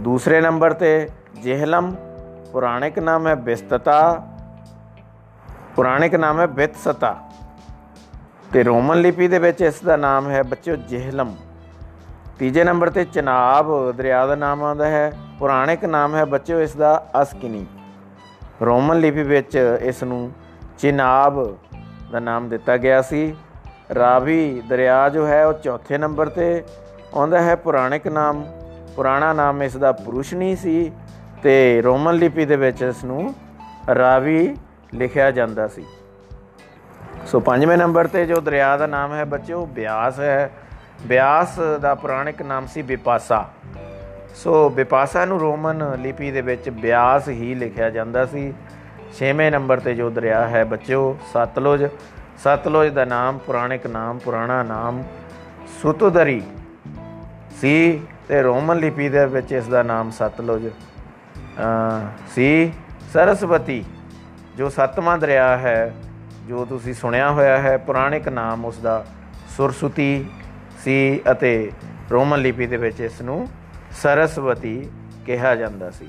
ਦੂਸਰੇ 0.02 0.42
ਨੰਬਰ 0.42 0.74
ਤੇ 0.74 1.10
ਜਿਹਲਮ, 1.42 1.96
ਪੁਰਾਣਿਕ 2.52 3.00
ਨਾਮ 3.00 3.28
ਹੈ 3.28 3.36
ਬਿਸਤਤਾ, 3.36 4.24
ਪੁਰਾਣਿਕ 5.76 6.16
ਨਾਮ 6.16 6.40
ਹੈ 6.40 6.46
ਬਿਤਸਤਾ। 6.46 7.16
ਤੇ 8.54 8.64
ਰੋਮਨ 8.64 9.02
ਲਿਪੀ 9.02 9.28
ਦੇ 9.28 9.40
ਵਿੱਚ 9.40 9.62
ਇਸ 9.62 9.82
ਦਾ 9.84 9.96
ਨਾਮ 9.96 10.30
ਹੈ 10.30 10.44
ਬੱਚਿਓ, 10.44 10.76
ਜਿਹਲਮ। 10.76 11.36
ਤੀਜੇ 12.40 12.64
ਨੰਬਰ 12.64 12.90
ਤੇ 12.90 13.06
ਚਨਾਬ, 13.06 13.92
ਦਰਿਆ 13.92 14.26
ਦਾ 14.26 14.36
ਨਾਮ 14.36 14.64
ਆਉਂਦਾ 14.64 14.88
ਹੈ। 14.88 15.12
ਪੁਰਾਣਿਕ 15.40 15.86
ਨਾਮ 15.86 16.16
ਹੈ 16.16 16.26
ਬੱਚਿਓ, 16.26 16.60
ਇਸ 16.60 16.76
ਦਾ 16.76 17.08
ਅਸਕਿਨੀ। 17.22 17.66
ਰੋਮਨ 18.66 19.00
ਲਿਪੀ 19.00 19.24
ਵਿੱਚ 19.24 19.56
ਇਸ 19.82 20.04
ਨੂੰ 20.04 20.32
ਚਿਨਾਬ 20.80 21.58
ਦਾ 22.12 22.20
ਨਾਮ 22.20 22.50
ਦਿੱਤਾ 22.50 22.78
ਗਿਆ 22.78 23.02
ਸੀ। 23.02 23.36
ਰਾਵੀ 23.96 24.62
ਦਰਿਆ 24.70 25.10
ਜੋ 25.10 25.28
ਹੈ 25.28 25.46
ਉਹ 25.46 25.54
ਚੌਥੇ 25.54 25.98
ਨੰਬਰ 25.98 26.30
ਤੇ 26.30 26.64
ਆਉਂਦਾ 27.14 27.42
ਹੈ। 27.42 27.56
ਪੁਰਾਣਿਕ 27.56 28.08
ਨਾਮ, 28.08 28.44
ਪੁਰਾਣਾ 28.96 29.34
ਨਾਮ 29.34 29.64
ਇਸ 29.64 29.78
ਦਾ 29.78 29.92
ਪੁਰੁਸ਼ਨੀ 29.92 30.56
ਸੀ 30.56 30.92
ਤੇ 31.44 31.82
ਰੋਮਨ 31.82 32.14
ਲਿਪੀ 32.14 32.46
ਦੇ 32.46 32.56
ਵਿੱਚ 32.56 32.82
ਇਸ 32.82 33.04
ਨੂੰ 33.04 33.34
ਰਾਵੀ 33.96 34.56
ਲਿਖਿਆ 34.94 35.32
ਜਾਂਦਾ 35.32 35.68
ਸੀ। 35.68 35.86
ਸੋ 37.26 37.40
ਪੰਜਵੇਂ 37.40 37.78
ਨੰਬਰ 37.78 38.08
ਤੇ 38.08 38.26
ਜੋ 38.26 38.36
ਦਰਿਆ 38.36 38.78
ਦਾ 38.78 38.88
ਨਾਮ 38.88 39.14
ਹੈ 39.14 39.26
ਬੱਚਿਓ, 39.26 39.66
ਬਿਆਸ 39.66 40.20
ਹੈ। 40.20 40.52
ਬਿਆਸ 41.02 41.60
ਦਾ 41.82 41.96
ਪੁਰਾਣਿਕ 41.96 42.42
ਨਾਮ 42.42 42.68
ਸੀ 42.68 42.82
ਵਿਪਾਸਾ 42.82 43.46
ਸੋ 44.36 44.70
ਵਿਪਾਸਾ 44.70 45.26
ਨੂੰ 45.26 45.40
ਰੋਮਨ 45.40 45.84
ਲਿਪੀ 46.00 46.32
ਦੇ 46.32 46.42
ਵਿੱਚ 46.42 46.70
ਬਿਆਸ 46.70 47.30
ਹੀ 47.30 47.56
ਲਿਖਿਆ 47.56 47.90
ਜਾਂਦਾ 47.90 48.26
ਸੀ। 48.26 48.54
6ਵੇਂ 49.14 49.52
ਨੰਬਰ 49.52 49.80
ਤੇ 49.80 49.96
ਜੋ 49.96 50.10
ਦਰਿਆ 50.10 50.48
ਹੈ 50.48 50.64
ਬੱਚਿਓ, 50.64 51.18
ਸਤਲੁਜ। 51.34 51.84
ਸਤਲੁਜ 52.38 52.90
ਦਾ 52.90 53.06
ਨਾਮ 53.06 53.38
ਪੁਰਾਣਿਕ 53.38 53.88
ਨਾਮ, 53.88 54.18
ਪੁਰਾਣਾ 54.18 54.64
ਨਾਮ 54.64 55.04
ਸੁਤਦਰੀ 55.82 56.42
ਸੀ 57.62 58.02
ਤੇ 58.28 58.42
ਰੋਮਨ 58.42 58.78
ਲਿਪੀ 58.78 59.10
ਦੇ 59.10 59.26
ਵਿੱਚ 59.26 59.52
ਇਸ 59.52 59.68
ਦਾ 59.68 59.84
ਨਾਮ 59.84 60.12
ਸਤਲੁਜ। 60.12 60.70
ਸੀ 62.36 62.72
ਸਰਸਵਤੀ, 63.14 63.84
ਜੋ 64.58 64.70
ਸੱਤਵਾਂ 64.70 65.18
ਦਰਿਆ 65.18 65.58
ਹੈ, 65.58 65.94
ਜੋ 66.48 66.66
ਤੁਸੀਂ 66.66 66.94
ਸੁਣਿਆ 66.94 67.32
ਹੋਇਆ 67.32 67.58
ਹੈ, 67.58 67.78
ਪੁਰਾਣਿਕ 67.78 68.28
ਨਾਮ 68.30 68.66
ਉਸ 68.66 68.78
ਦਾ 68.78 69.06
ਸੁਰਸੁਤੀ 69.58 70.26
ਸੀ 70.84 71.22
ਅਤੇ 71.32 71.72
ਰੋਮਨ 72.12 72.40
ਲਿਪੀ 72.40 72.68
ਦੇ 72.68 72.78
ਵਿੱਚ 72.78 73.02
ਇਸ 73.02 73.22
ਨੂੰ 73.22 73.48
ਸਰਸਵਤੀ 73.94 74.90
ਕਿਹਾ 75.26 75.56
ਜਾਂਦਾ 75.56 75.90
ਸੀ। 75.90 76.08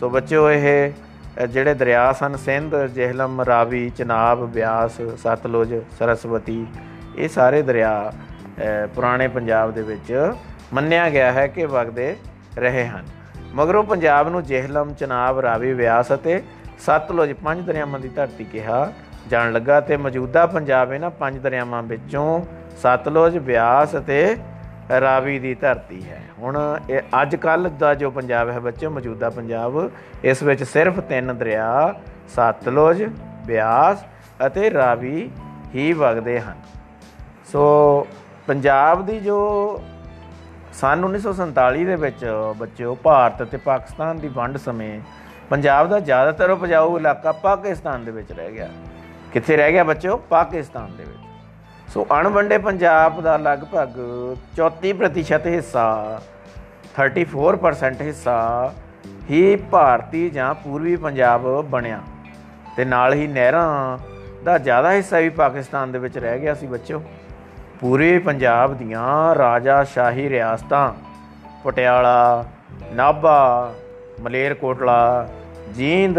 ਸੋ 0.00 0.08
ਬੱਚਿਓ, 0.10 0.50
ਇਹ 0.50 1.46
ਜਿਹੜੇ 1.48 1.74
ਦਰਿਆ 1.74 2.12
ਸਨ, 2.12 2.36
ਸਿੰਧ, 2.36 2.74
ਜੇਹਲਮ, 2.86 3.40
ਰਾਵੀ, 3.40 3.88
ਚਨਾਬ, 3.90 4.44
ਬਿਆਸ, 4.46 5.00
ਸਤਲੁਜ, 5.18 5.74
ਸਰਸਵਤੀ, 5.98 6.66
ਇਹ 7.16 7.28
ਸਾਰੇ 7.28 7.62
ਦਰਿਆ 7.62 8.12
ਪੁਰਾਣੇ 8.94 9.28
ਪੰਜਾਬ 9.28 9.72
ਦੇ 9.74 9.82
ਵਿੱਚ 9.82 10.32
ਮੰਨਿਆ 10.74 11.08
ਗਿਆ 11.10 11.32
ਹੈ 11.32 11.46
ਕਿ 11.46 11.66
ਵਗਦੇ 11.66 12.14
ਰਹੇ 12.58 12.86
ਹਨ। 12.86 13.04
ਮਗਰੋਂ 13.54 13.82
ਪੰਜਾਬ 13.84 14.28
ਨੂੰ 14.28 14.42
ਜੇਹਲਮ, 14.42 14.92
ਚਨਾਬ, 14.94 15.40
ਰਾਵੀ, 15.40 15.74
ਬਿਆਸ 15.74 16.12
ਅਤੇ 16.14 16.42
ਸਤਲੁਜ 16.78 17.32
ਪੰਜ 17.44 17.66
ਦਰਿਆਵਾਂ 17.66 18.00
ਦੀ 18.00 18.08
ਧਰਤੀ 18.08 18.44
ਕਿਹਾ 18.44 18.92
ਜਾਣ 19.28 19.52
ਲੱਗਾ 19.52 19.80
ਤੇ 19.80 19.96
ਮੌਜੂਦਾ 19.96 20.46
ਪੰਜਾਬ 20.46 20.92
ਇਹਨਾਂ 20.92 21.10
ਪੰਜ 21.10 21.38
ਦਰਿਆਵਾਂ 21.38 21.82
ਵਿੱਚੋਂ 21.82 22.40
ਸਤਲੁਜ, 22.82 23.38
ਬਿਆਸ 23.38 23.96
ਅਤੇ 23.96 24.36
ਰਾਵੀ 24.90 25.38
ਦੀ 25.38 25.54
ਧਰਤੀ 25.54 26.08
ਹੈ। 26.10 26.20
ਹੁਣ 26.38 26.80
ਇਹ 26.90 27.00
ਅੱਜ 27.22 27.36
ਕੱਲ 27.36 27.70
ਦਾ 27.78 27.94
ਜੋ 27.94 28.10
ਪੰਜਾਬ 28.10 28.48
ਹੈ 28.48 28.58
ਬੱਚੇ 28.58 28.88
ਮੌਜੂਦਾ 28.88 29.30
ਪੰਜਾਬ, 29.30 29.90
ਇਸ 30.24 30.42
ਵਿੱਚ 30.42 30.62
ਸਿਰਫ 30.62 31.00
ਤਿੰਨ 31.00 31.36
ਦਰਿਆ 31.38 31.94
ਸਤਲੁਜ 32.28 33.02
ਬਿਆਸ 33.46 34.04
ਅਤੇ 34.46 34.70
ਰਾਵੀ 34.70 35.30
ਹੀ 35.74 35.92
ਵਗਦੇ 35.92 36.40
ਹਨ। 36.40 36.54
ਸੋ 37.52 38.06
ਪੰਜਾਬ 38.46 39.06
ਦੀ 39.06 39.20
ਜੋ 39.20 39.38
ਸਨ 40.72 41.04
1947 41.04 41.84
ਦੇ 41.84 41.96
ਵਿੱਚ 41.96 42.24
ਬੱਚਿਓ, 42.56 42.94
ਭਾਰਤ 42.94 43.42
ਤੇ 43.42 43.56
ਪਾਕਿਸਤਾਨ 43.56 44.18
ਦੀ 44.18 44.28
ਵੰਡ 44.28 44.56
ਸਮੇਂ 44.56 45.00
ਪੰਜਾਬ 45.50 45.88
ਦਾ 45.88 46.00
ਜ਼ਿਆਦਾਤਰ 46.00 46.50
ਉਪਜਾਊ 46.50 46.98
ਇਲਾਕਾ 46.98 47.32
ਪਾਕਿਸਤਾਨ 47.32 48.04
ਦੇ 48.04 48.10
ਵਿੱਚ 48.10 48.32
ਰਹਿ 48.32 48.52
ਗਿਆ। 48.52 48.68
ਕਿੱਥੇ 49.32 49.56
ਰਹਿ 49.56 49.72
ਗਿਆ 49.72 49.84
ਬੱਚਿਓ? 49.84 50.16
ਪਾਕਿਸਤਾਨ 50.16 50.96
ਦੇ 50.96 51.04
ਵਿੱਚ। 51.04 51.25
ਸੋ 51.96 52.06
ਅਣਵੰਡੇ 52.20 52.58
ਪੰਜਾਬ 52.58 53.20
ਦਾ 53.20 53.36
ਲਗਭਗ 53.36 53.94
34% 54.56 55.46
ਹਿੱਸਾ 55.46 56.20
34% 56.98 58.02
ਹਿੱਸਾ 58.02 58.72
ਹੀ 59.30 59.56
ਭਾਰਤੀ 59.56 60.30
ਜਾਂ 60.30 60.54
ਪੂਰਬੀ 60.54 60.96
ਪੰਜਾਬ 60.96 61.42
ਬਣਿਆ। 61.62 62.00
ਤੇ 62.76 62.84
ਨਾਲ 62.84 63.14
ਹੀ 63.14 63.26
ਨਹਿਰਾਂ 63.26 63.98
ਦਾ 64.44 64.58
ਜ਼ਿਆਦਾ 64.58 64.92
ਹਿੱਸਾ 64.92 65.18
ਵੀ 65.18 65.28
ਪਾਕਿਸਤਾਨ 65.28 65.92
ਦੇ 65.92 65.98
ਵਿੱਚ 65.98 66.18
ਰਹਿ 66.18 66.38
ਗਿਆ 66.38 66.54
ਸੀ 66.54 66.66
ਬੱਚਿਓ। 66.66 67.02
ਪੂਰੇ 67.80 68.18
ਪੰਜਾਬ 68.18 68.74
ਦੀਆਂ 68.74 69.34
ਰਾਜਾ 69.34 69.84
ਸ਼ਾਹੀ 69.84 70.28
ਰਿਆਸਤਾਂ, 70.28 70.94
ਪਟਿਆਲਾ, 71.64 72.44
ਨਾਭਾ, 72.92 73.74
ਮਲੇਰਕੋਟਲਾ, 74.20 75.28
ਜੀਂਦ, 75.74 76.18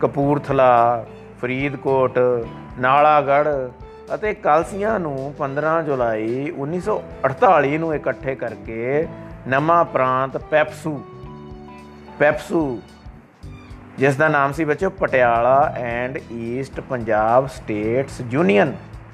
ਕਪੂਰਥਲਾ, 0.00 1.04
ਫਰੀਦਕੋਟ 1.40 2.18
ਨਾਲਾਗੜ 2.78 3.68
ਅਤੇ 4.14 4.32
ਕਲਸੀਆਂ 4.34 4.98
ਨੂੰ 5.00 5.34
15 5.38 5.80
ਜੁਲਾਈ 5.82 6.50
1948 6.50 7.78
ਨੂੰ 7.78 7.94
ਇਕੱਠੇ 7.94 8.34
ਕਰਕੇ 8.34 9.06
ਨਵਾਂ 9.48 9.84
ਪ੍ਰਾਂਤ 9.84 10.36
ਪੈਪਸੂ 10.36 11.00
ਪੈਪਸੂ, 12.18 12.80
ਜਿਸ 13.98 14.16
ਦਾ 14.16 14.28
ਨਾਮ 14.28 14.52
ਸੀ 14.52 14.64
ਬੱਚੋ 14.64 14.90
Patiala 14.90 15.74
and 15.76 16.18
East 16.32 16.80
Punjab 16.80 17.46
States 17.48 18.20
Union, 18.30 18.72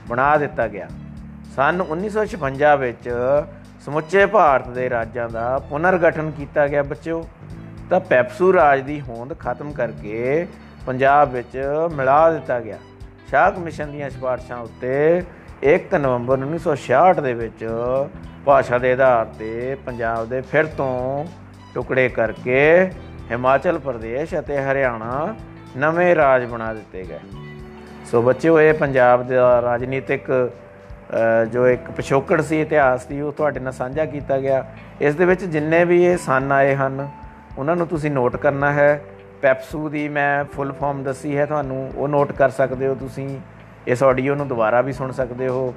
ਬਣਾ 0.09 0.37
ਦਿੱਤਾ 0.37 0.69
ਗਿਆ। 0.69 0.89
ਸਨ 1.57 1.83
1956 1.83 2.77
ਵਿੱਚ 2.77 3.09
ਸਮੁੱਚੇ 3.85 4.27
ਭਾਰਤ 4.27 4.69
ਦੇ 4.69 4.89
ਰਾਜਾਂ 4.91 5.29
ਦਾ 5.29 5.59
ਪੁਨਰਗਠਨ 5.71 6.31
ਕੀਤਾ 6.31 6.67
ਗਿਆ 6.69 6.83
ਬੱਚਿਓ 6.83 7.23
ਤਾਂ 7.91 8.01
ਪੈਪਸੂ 8.01 8.53
ਰਾਜ 8.53 8.81
ਦੀ 8.81 9.01
ਹੋਂਦ 9.01 9.39
ਖਤਮ 9.39 9.73
ਕਰਕੇ 9.73 10.47
ਪੰਜਾਬ 10.87 11.33
ਵਿੱਚ 11.33 11.57
ਮਿਲਾ 11.93 12.31
ਦਿੱਤਾ 12.31 12.61
ਗਿਆ। 12.61 12.79
ਸ਼ਾਹ 13.35 13.51
ਕਮਿਸ਼ਨ 13.51 13.91
ਦੀਆਂ 13.91 14.09
ਸਿਫਾਰਸ਼ਾਂ 14.11 14.57
ਉੱਤੇ 14.59 15.23
1 15.69 15.95
ਨਵੰਬਰ 15.95 16.39
1966 16.39 17.23
ਦੇ 17.23 17.33
ਵਿੱਚ 17.35 17.63
ਭਾਸ਼ਾ 18.45 18.79
ਦੇ 18.79 18.93
ਆਧਾਰ 18.93 19.31
ਤੇ 19.39 19.77
ਪੰਜਾਬ 19.87 20.29
ਦੇ 20.29 20.41
ਫਿਰ 20.41 20.67
ਤੋਂ 20.77 20.93
ਟੁਕੜੇ 21.75 22.09
ਕਰਕੇ 22.09 22.59
ਹਿਮਾਚਲ 23.31 23.79
ਪ੍ਰਦੇਸ਼ 23.79 24.35
ਅਤੇ 24.39 24.59
ਹਰਿਆਣਾ 24.63 25.35
ਨਵੇਂ 25.77 26.15
ਰਾਜ 26.17 26.45
ਬਣਾ 26.45 26.73
ਦਿੱਤੇ 26.75 27.03
ਗਏ। 27.09 27.19
ਸੋ 28.11 28.23
ਬੱਚਿਓ, 28.23 28.61
ਇਹ 28.61 28.73
ਪੰਜਾਬ 28.75 29.27
ਦਾ 29.29 29.49
ਰਾਜਨੀਤਿਕ 29.63 30.31
ਜੋ 31.53 31.67
ਇੱਕ 31.69 31.91
ਪਿਛੋਕੜ 31.91 32.41
ਸੀ, 32.43 32.61
ਇਤਿਹਾਸ 32.61 33.07
ਦੀ 33.07 33.21
ਉਹ 33.21 33.33
ਤੁਹਾਡੇ 33.33 33.61
ਨਾਲ 33.61 33.73
ਸਾਂਝਾ 33.73 34.05
ਕੀਤਾ 34.05 34.39
ਗਿਆ। 34.39 34.65
ਇਸ 35.01 35.15
ਦੇ 35.15 35.25
ਵਿੱਚ 35.25 35.45
ਜਿੰਨੇ 35.47 35.85
ਵੀ 35.85 36.03
ਇਹ 36.05 36.17
ਸਨ 36.19 36.53
ਆਏ 36.53 36.75
ਹਨ, 36.75 37.09
ਉਹਨਾਂ 37.59 37.77
ਨੂੰ 37.77 37.87
ਤੁਸੀਂ 37.87 38.11
ਨੋਟ 38.11 38.37
ਕਰਨਾ 38.37 38.73
ਹੈ। 38.73 38.93
ਪੈਪਸੂ 39.45 39.89
ਦੀ 39.89 40.09
ਮੈਂ 40.09 40.45
ਫੁੱਲ 40.45 40.73
ਫਾਰਮ 40.73 41.03
ਦੱਸੀ 41.03 41.37
ਹੈ 41.37 41.47
ਤੁਹਾਨੂੰ, 41.47 41.93
ਉਹ 41.97 42.09
ਨੋਟ 42.09 42.33
ਕਰ 42.33 42.51
ਸਕਦੇ 42.51 42.87
ਹੋ 42.87 42.95
ਤੁਸੀਂ। 42.95 43.39
ਇਸ 43.87 44.03
ਆਡੀਓ 44.03 44.35
ਨੂੰ 44.35 44.47
ਦੁਬਾਰਾ 44.49 44.81
ਵੀ 44.81 44.93
ਸੁਣ 44.93 45.11
ਸਕਦੇ 45.13 45.49
ਹੋ। 45.49 45.75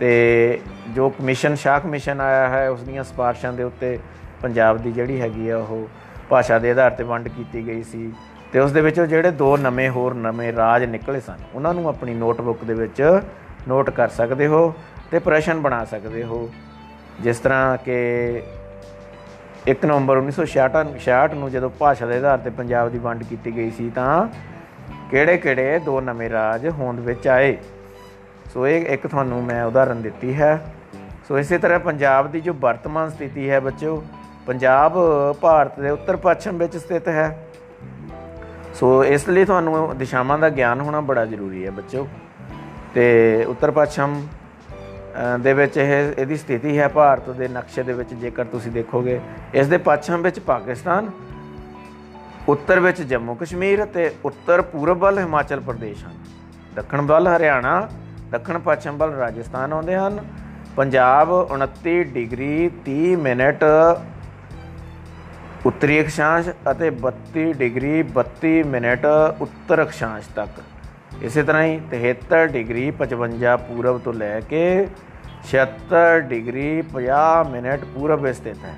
ਤੇ 0.00 0.60
ਜੋ 0.94 1.08
ਕਮਿਸ਼ਨ 1.08 1.54
ਸ਼ਾਹ 1.54 1.80
ਕਮਿਸ਼ਨ 1.80 2.20
ਆਇਆ 2.20 2.48
ਹੈ, 2.48 2.68
ਉਸ 2.70 2.82
ਦੀਆਂ 2.82 3.04
ਸਪਾਰਸ਼ਾਂ 3.04 3.52
ਦੇ 3.52 3.62
ਉੱਤੇ 3.62 3.98
ਪੰਜਾਬ 4.42 4.78
ਦੀ 4.78 4.92
ਜਿਹੜੀ 4.92 5.20
ਹੈਗੀ 5.20 5.48
ਆ 5.48 5.58
ਉਹ 5.58 5.88
ਭਾਸ਼ਾ 6.28 6.58
ਦੇ 6.58 6.70
ਆਧਾਰ 6.70 6.90
ਤੇ 6.90 7.04
ਵੰਡ 7.04 7.28
ਕੀਤੀ 7.28 7.66
ਗਈ 7.66 7.82
ਸੀ। 7.82 8.12
ਤੇ 8.52 8.60
ਉਸ 8.60 8.72
ਦੇ 8.72 8.80
ਵਿੱਚੋਂ 8.80 9.06
ਜਿਹੜੇ 9.06 9.30
ਦੋ 9.30 9.56
ਨਵੇਂ 9.56 9.90
ਹੋਰ 9.90 10.14
ਨਵੇਂ 10.14 10.52
ਰਾਜ 10.52 10.84
ਨਿਕਲੇ 10.84 11.20
ਸਨ, 11.20 11.38
ਉਹਨਾਂ 11.54 11.74
ਨੂੰ 11.74 11.88
ਆਪਣੀ 11.88 12.14
ਨੋਟਬੁੱਕ 12.14 12.64
ਦੇ 12.64 12.74
ਵਿੱਚ 12.74 13.02
ਨੋਟ 13.68 13.90
ਕਰ 13.90 14.08
ਸਕਦੇ 14.08 14.46
ਹੋ 14.46 14.74
ਤੇ 15.10 15.18
ਪ੍ਰਸ਼ਨ 15.18 15.60
ਬਣਾ 15.60 15.84
ਸਕਦੇ 15.84 16.22
ਹੋ। 16.24 16.48
ਜਿਸ 17.20 17.38
ਤਰ੍ਹਾਂ 17.38 17.76
ਕਿ 17.76 17.96
1 19.68 19.86
ਨਵੰਬਰ 19.86 20.16
1966 20.16 21.34
ਨੂੰ 21.34 21.50
ਜਦੋਂ 21.50 21.70
ਭਾਸ਼ਾ 21.70 22.06
ਦੇ 22.06 22.16
ਆਧਾਰ 22.16 22.38
ਤੇ 22.38 22.50
ਪੰਜਾਬ 22.50 22.88
ਦੀ 22.88 22.98
ਵੰਡ 22.98 23.22
ਕੀਤੀ 23.22 23.56
ਗਈ 23.56 23.70
ਸੀ 23.70 23.90
ਤਾਂ 23.90 24.28
ਕਿਹੜੇ-ਕਿਹੜੇ 25.10 25.78
ਦੋ 25.78 26.00
ਨਵੇਂ 26.00 26.30
ਰਾਜ 26.30 26.68
ਹੋਂਦ 26.68 27.00
ਵਿੱਚ 27.00 27.28
ਆਏ? 27.28 27.56
ਸੋ 28.54 28.66
ਇਹ 28.66 28.86
ਇੱਕ 28.86 29.06
ਤੁਹਾਨੂੰ 29.06 29.44
ਮੈਂ 29.44 29.64
ਉਦਾਹਰਨ 29.64 30.02
ਦਿੱਤੀ 30.02 30.34
ਹੈ। 30.34 30.74
ਸੋ 31.28 31.38
ਇਸੇ 31.38 31.58
ਤਰ੍ਹਾਂ 31.58 31.78
ਪੰਜਾਬ 31.78 32.30
ਦੀ 32.30 32.40
ਜੋ 32.40 32.52
ਵਰਤਮਾਨ 32.52 33.10
ਸਥਿਤੀ 33.10 33.50
ਹੈ 33.50 33.60
ਬੱਚਿਓ, 33.60 34.04
ਪੰਜਾਬ, 34.46 34.92
ਭਾਰਤ 35.40 35.80
ਦੇ 35.80 35.90
ਉੱਤਰ 35.90 36.16
ਪੱਛਮ 36.16 36.58
ਵਿੱਚ 36.58 36.76
ਸਥਿਤ 36.76 37.08
ਹੈ। 37.08 37.48
ਸੋ 38.74 39.04
ਇਸ 39.04 39.28
ਲਈ 39.28 39.44
ਤੁਹਾਨੂੰ 39.44 39.98
ਦਿਸ਼ਾਵਾਂ 39.98 40.38
ਦਾ 40.38 40.48
ਗਿਆਨ 40.48 40.80
ਹੋਣਾ 40.80 41.00
ਬੜਾ 41.00 41.24
ਜ਼ਰੂਰੀ 41.24 41.66
ਹੈ 41.66 41.70
ਬੱਚਿਓ। 41.70 42.08
ਤੇ 42.94 43.44
ਉੱਤਰ 43.48 43.70
ਪੱਛਮ 43.70 44.26
ਦੇ 45.40 45.52
ਵਿੱਚ 45.52 45.76
ਇਹ, 45.76 46.12
ਇਹਦੀ 46.18 46.36
ਸਥਿਤੀ 46.36 46.78
ਹੈ 46.78 46.88
ਭਾਰਤ 46.88 47.30
ਦੇ 47.30 47.48
ਨਕਸ਼ੇ 47.48 47.82
ਦੇ 47.82 47.92
ਵਿੱਚ, 47.92 48.14
ਜੇਕਰ 48.14 48.44
ਤੁਸੀਂ 48.44 48.72
ਦੇਖੋਗੇ। 48.72 49.20
ਇਸ 49.54 49.66
ਦੇ 49.66 49.78
ਪੱਛਮ 49.78 50.22
ਵਿੱਚ 50.22 50.38
ਪਾਕਿਸਤਾਨ, 50.40 51.10
ਉੱਤਰ 52.48 52.80
ਵਿੱਚ 52.80 53.02
ਜੰਮੂ 53.02 53.34
ਕਸ਼ਮੀਰ 53.34 53.84
ਅਤੇ 53.84 54.10
ਉੱਤਰ 54.24 54.62
ਪੂਰਬ 54.62 54.98
ਵੱਲ 54.98 55.18
ਹਿਮਾਚਲ 55.18 55.60
ਪ੍ਰਦੇਸ਼ 55.60 56.04
ਹਨ। 56.04 56.14
ਦੱਖਣ 56.74 57.00
ਵੱਲ 57.00 57.28
ਹਰਿਆਣਾ, 57.28 57.88
ਦੱਖਣ 58.30 58.58
ਪੱਛਮ 58.58 58.96
ਵੱਲ 58.96 59.14
ਰਾਜਸਥਾਨ 59.14 59.72
ਆਉਂਦੇ 59.72 59.96
ਹਨ। 59.96 60.24
ਪੰਜਾਬ 60.76 61.32
29 61.50 62.02
ਡਿਗਰੀ 62.04 62.70
30 62.84 63.16
ਮਿੰਟ, 63.16 63.64
ਉੱਤਰੀ 65.66 66.00
ਅਕਸ਼ਾਂਸ਼ 66.00 66.48
ਅਤੇ 66.70 66.90
32 66.90 67.52
ਡਿਗਰੀ 67.52 68.02
32 68.02 68.62
ਮਿੰਟ, 68.62 69.06
ਉੱਤਰ 69.40 69.82
ਅਕਸ਼ਾਂਸ਼ 69.82 70.28
ਤੱਕ। 70.36 70.62
ਇਸੇ 71.22 71.42
ਤਰ੍ਹਾਂ 71.42 71.62
ਹੀ 71.62 71.80
73 71.90 72.46
ਡਿਗਰੀ 72.46 72.90
55 72.90 73.56
ਪੂਰਬ 73.58 73.98
ਤੋਂ 73.98 74.12
ਲੈ 74.12 74.40
ਕੇ 74.40 74.64
76 75.50 76.20
ਡਿਗਰੀ 76.20 76.82
50 76.94 77.44
ਮਿੰਟ 77.50 77.84
ਪੂਰਬ 77.84 78.32
ਸਥਿਤ 78.32 78.64
ਹੈ। 78.64 78.74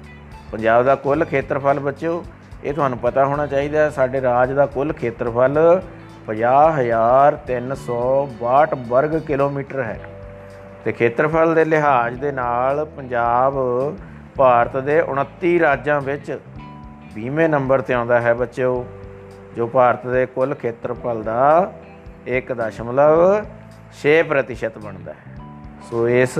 ਪੰਜਾਬ 0.52 0.84
ਦਾ 0.84 0.94
ਕੁੱਲ 0.94 1.24
ਖੇਤਰਫਲ 1.24 1.78
ਬੱਚਿਓ, 1.78 2.24
ਇਹ 2.64 2.74
ਤੁਹਾਨੂੰ 2.74 2.98
ਪਤਾ 2.98 3.24
ਹੋਣਾ 3.24 3.46
ਚਾਹੀਦਾ 3.46 3.78
ਹੈ, 3.78 3.90
ਸਾਡੇ 3.90 4.20
ਰਾਜ 4.20 4.52
ਦਾ 4.52 4.66
ਕੁੱਲ 4.66 4.92
ਖੇਤਰਫਲ 4.92 5.82
50362 6.26 8.74
ਵਰਗ 8.88 9.22
ਕਿਲੋਮੀਟਰ 9.22 9.82
ਹੈ। 9.82 10.00
ਤੇ 10.84 10.92
ਖੇਤਰਫਲ 10.92 11.54
ਦੇ 11.54 11.64
ਲਿਹਾਜ਼ 11.64 12.20
ਦੇ 12.20 12.32
ਨਾਲ 12.32 12.84
ਪੰਜਾਬ 12.84 13.54
ਭਾਰਤ 14.36 14.76
ਦੇ 14.76 15.02
29 15.02 15.60
ਰਾਜਾਂ 15.60 16.00
ਵਿੱਚ 16.00 16.38
20ਵੇਂ 17.14 17.48
ਨੰਬਰ 17.48 17.80
ਤੇ 17.80 17.94
ਆਉਂਦਾ 17.94 18.20
ਹੈ 18.20 18.34
ਬੱਚਿਓ, 18.34 18.86
ਜੋ 19.56 19.66
ਭਾਰਤ 19.66 20.06
ਦੇ 20.06 20.26
ਕੁੱਲ 20.26 20.54
ਖੇਤਰਫਲ 20.54 21.22
ਦਾ 21.22 21.72
1.6% 22.26 24.78
ਬਣਦਾ 24.78 25.12
ਹੈ। 25.12 25.27
ਸੋ 25.90 26.08
ਇਸ 26.08 26.38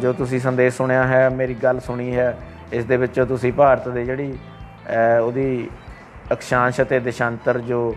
ਜੋ 0.00 0.12
ਤੁਸੀਂ 0.12 0.38
ਸੰਦੇਸ਼ 0.40 0.76
ਸੁਣਿਆ 0.76 1.06
ਹੈ, 1.06 1.28
ਮੇਰੀ 1.30 1.54
ਗੱਲ 1.54 1.80
ਸੁਣੀ 1.80 2.14
ਹੈ, 2.16 2.36
ਇਸ 2.72 2.84
ਦੇ 2.84 2.96
ਵਿੱਚ 2.96 3.20
ਤੁਸੀਂ 3.20 3.52
ਭਾਰਤ 3.52 3.88
ਦੇ 3.88 4.04
ਜਿਹੜੀ 4.04 4.32
ਉਹਦੀ 5.22 5.68
ਅਕਸ਼ਾਂਸ਼ 6.32 6.80
ਅਤੇ 6.80 6.98
ਦਿਸ਼ਾਂਤਰ 7.00 7.58
ਜੋ 7.60 7.94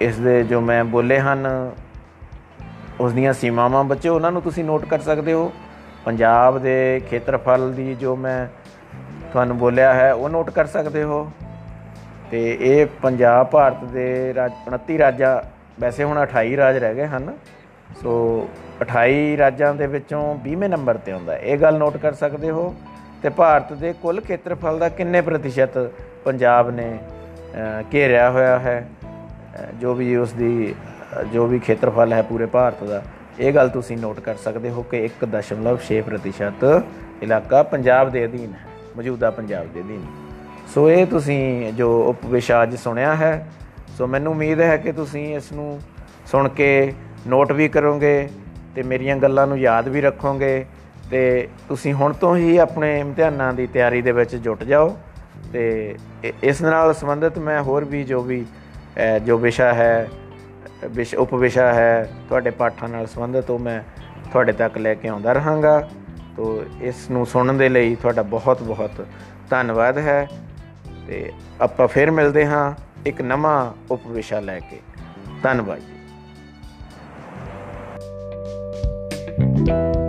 ਇਸ 0.00 0.16
ਦੇ 0.16 0.42
ਜੋ 0.44 0.60
ਮੈਂ 0.60 0.82
ਬੋਲੇ 0.84 1.18
ਹਨ, 1.20 1.70
ਉਸ 3.00 3.12
ਦੀਆਂ 3.12 3.32
ਸੀਮਾਵਾਂ 3.32 3.84
ਬੱਚੇ 3.84 4.08
ਉਹਨਾਂ 4.08 4.32
ਨੂੰ 4.32 4.42
ਤੁਸੀਂ 4.42 4.64
ਨੋਟ 4.64 4.84
ਕਰ 4.84 5.00
ਸਕਦੇ 5.00 5.32
ਹੋ। 5.32 5.52
ਪੰਜਾਬ 6.04 6.58
ਦੇ 6.58 7.00
ਖੇਤਰਫਲ 7.10 7.72
ਦੀ 7.72 7.94
ਜੋ 7.94 8.16
ਮੈਂ 8.16 8.46
ਤੁਹਾਨੂੰ 9.32 9.56
ਬੋਲਿਆ 9.58 9.92
ਹੈ, 9.94 10.12
ਉਹ 10.12 10.28
ਨੋਟ 10.28 10.50
ਕਰ 10.50 10.66
ਸਕਦੇ 10.66 11.02
ਹੋ। 11.02 11.30
ਤੇ 12.30 12.56
ਇਹ 12.60 12.86
ਪੰਜਾਬ, 13.02 13.46
ਭਾਰਤ 13.50 13.84
ਦੇ 13.84 14.32
29 14.34 14.98
ਰਾਜਾਂ, 14.98 15.40
ਵੈਸੇ 15.80 16.04
ਹੁਣ 16.04 16.18
28 16.18 16.56
ਰਾਜ 16.56 16.76
ਰਹਿ 16.76 16.94
ਗਏ 16.94 17.06
ਹਨ। 17.06 17.32
ਸੋ 17.96 18.48
28 18.80 19.36
ਰਾਜਾਂ 19.38 19.74
ਦੇ 19.74 19.86
ਵਿੱਚੋਂ 19.86 20.22
20ਵੇਂ 20.44 20.68
ਨੰਬਰ 20.68 20.96
ਤੇ 20.96 21.12
ਆਉਂਦਾ 21.12 21.36
ਇਹ 21.36 21.58
ਗੱਲ 21.58 21.78
ਨੋਟ 21.78 21.96
ਕਰ 21.96 22.12
ਸਕਦੇ 22.14 22.50
ਹੋ 22.50 22.74
ਤੇ 23.22 23.28
ਭਾਰਤ 23.28 23.72
ਦੇ 23.72 23.92
ਕੁੱਲ 24.02 24.20
ਖੇਤਰਫਲ 24.20 24.78
ਦਾ 24.78 24.88
ਕਿੰਨੇ 24.88 25.20
ਪ੍ਰਤੀਸ਼ਤ 25.20 25.78
ਪੰਜਾਬ 26.24 26.70
ਨੇ 26.70 26.98
ਘੇਰਿਆ 27.94 28.30
ਹੋਇਆ 28.30 28.58
ਹੈ? 28.58 28.88
ਜੋ 29.80 29.94
ਵੀ 29.94 30.16
ਉਸ 30.16 30.32
ਦੀ 30.32 30.74
ਜੋ 31.32 31.46
ਵੀ 31.46 31.58
ਖੇਤਰਫਲ 31.58 32.12
ਹੈ 32.12 32.22
ਪੂਰੇ 32.22 32.46
ਭਾਰਤ 32.46 32.84
ਦਾ, 32.84 33.02
ਇਹ 33.40 33.52
ਗੱਲ 33.52 33.68
ਤੁਸੀਂ 33.68 33.96
ਨੋਟ 33.98 34.20
ਕਰ 34.20 34.34
ਸਕਦੇ 34.34 34.70
ਹੋ 34.70 34.82
ਕਿ 34.82 35.04
1.6% 35.04 36.82
ਇਲਾਕਾ 37.22 37.62
ਪੰਜਾਬ 37.62 38.10
ਦੇ 38.10 38.24
ਅਧੀਨ 38.24 38.52
ਹੈ, 38.52 38.66
ਮੌਜੂਦਾ 38.96 39.30
ਪੰਜਾਬ 39.30 39.66
ਦੇ 39.66 39.80
ਅਧੀਨ। 39.80 40.04
ਸੋ 40.74 40.90
ਇਹ 40.90 41.06
ਤੁਸੀਂ 41.06 41.72
ਜੋ 41.72 41.88
ਉਪਵਿਸ਼ਾ 42.08 42.62
ਅੱਜ 42.62 42.74
ਸੁਣਿਆ 42.76 43.14
ਹੈ, 43.16 43.48
ਸੋ 43.98 44.06
ਮੈਨੂੰ 44.06 44.32
ਉਮੀਦ 44.32 44.60
ਹੈ 44.60 44.76
ਕਿ 44.76 44.92
ਤੁਸੀਂ 44.92 45.36
ਇਸ 45.36 45.52
ਨੂੰ 45.52 45.80
ਸੁਣ 46.26 46.48
ਕੇ 46.48 46.70
ਨੋਟ 47.26 47.52
ਵੀ 47.52 47.68
ਕਰੋਗੇ 47.68 48.28
ਤੇ 48.74 48.82
ਮੇਰੀਆਂ 48.82 49.16
ਗੱਲਾਂ 49.16 49.46
ਨੂੰ 49.46 49.58
ਯਾਦ 49.58 49.88
ਵੀ 49.88 50.00
ਰੱਖੋਗੇ 50.00 50.66
ਤੇ 51.10 51.48
ਤੁਸੀਂ 51.68 51.94
ਹੁਣ 51.94 52.12
ਤੋਂ 52.12 52.36
ਹੀ 52.36 52.56
ਆਪਣੇ 52.56 53.00
ਇਮਤਿਹਾਨਾਂ 53.00 53.52
ਦੀ 53.52 53.66
ਤਿਆਰੀ 53.66 54.02
ਦੇ 54.02 54.12
ਵਿੱਚ 54.12 54.36
ਜੁਟ 54.36 54.64
ਜਾਓ 54.64 54.98
ਤੇ 55.52 55.96
ਇ- 56.24 56.32
ਇਸ 56.42 56.62
ਨਾਲ 56.62 56.94
ਸੰਬੰਧਿਤ 56.94 57.38
ਮੈਂ 57.38 57.62
ਹੋਰ 57.62 57.84
ਵੀ 57.84 58.04
ਜੋ 58.04 58.20
ਵੀ 58.22 58.46
ਅ, 59.16 59.18
ਜੋ 59.18 59.38
ਵਿਸ਼ਾ 59.38 59.74
ਹੈ 59.74 60.08
ਵਿਸ਼ 60.84 61.14
ਉਪਵਿਸ਼ਾ 61.14 61.72
ਹੈ 61.72 62.12
ਤੁਹਾਡੇ 62.28 62.50
ਪਾਠਾਂ 62.50 62.88
ਨਾਲ 62.88 63.06
ਸੰਬੰਧਿਤ 63.06 63.50
ਉਹ 63.50 63.58
ਮੈਂ 63.58 63.82
ਤੁਹਾਡੇ 64.32 64.52
ਤੱਕ 64.52 64.78
ਲੈ 64.78 64.94
ਕੇ 64.94 65.08
ਆਉਂਦਾ 65.08 65.32
ਰਹਾਂਗਾ। 65.32 65.88
ਤੋ 66.36 66.64
ਇਸ 66.80 67.10
ਨੂੰ 67.10 67.26
ਸੁਣਨ 67.26 67.58
ਦੇ 67.58 67.68
ਲਈ 67.68 67.94
ਤੁਹਾਡਾ 67.94 68.22
ਬਹੁਤ 68.22 68.62
ਬਹੁਤ 68.62 69.06
ਧੰਨਵਾਦ 69.50 69.98
ਹੈ 69.98 70.28
ਤੇ 71.06 71.32
ਆਪਾਂ 71.60 71.88
ਫਿਰ 71.88 72.10
ਮਿਲਦੇ 72.10 72.46
ਹਾਂ 72.46 72.74
ਇੱਕ 73.06 73.22
ਨਵਾਂ 73.22 73.72
ਉਪਵਿਸ਼ਾ 73.90 74.40
ਲੈ 74.40 74.58
ਕੇ। 74.60 74.78
ਧੰਨਵਾਦ 75.42 75.78
ਜੀ। 75.78 75.99
thank 79.70 79.94
you 79.94 79.99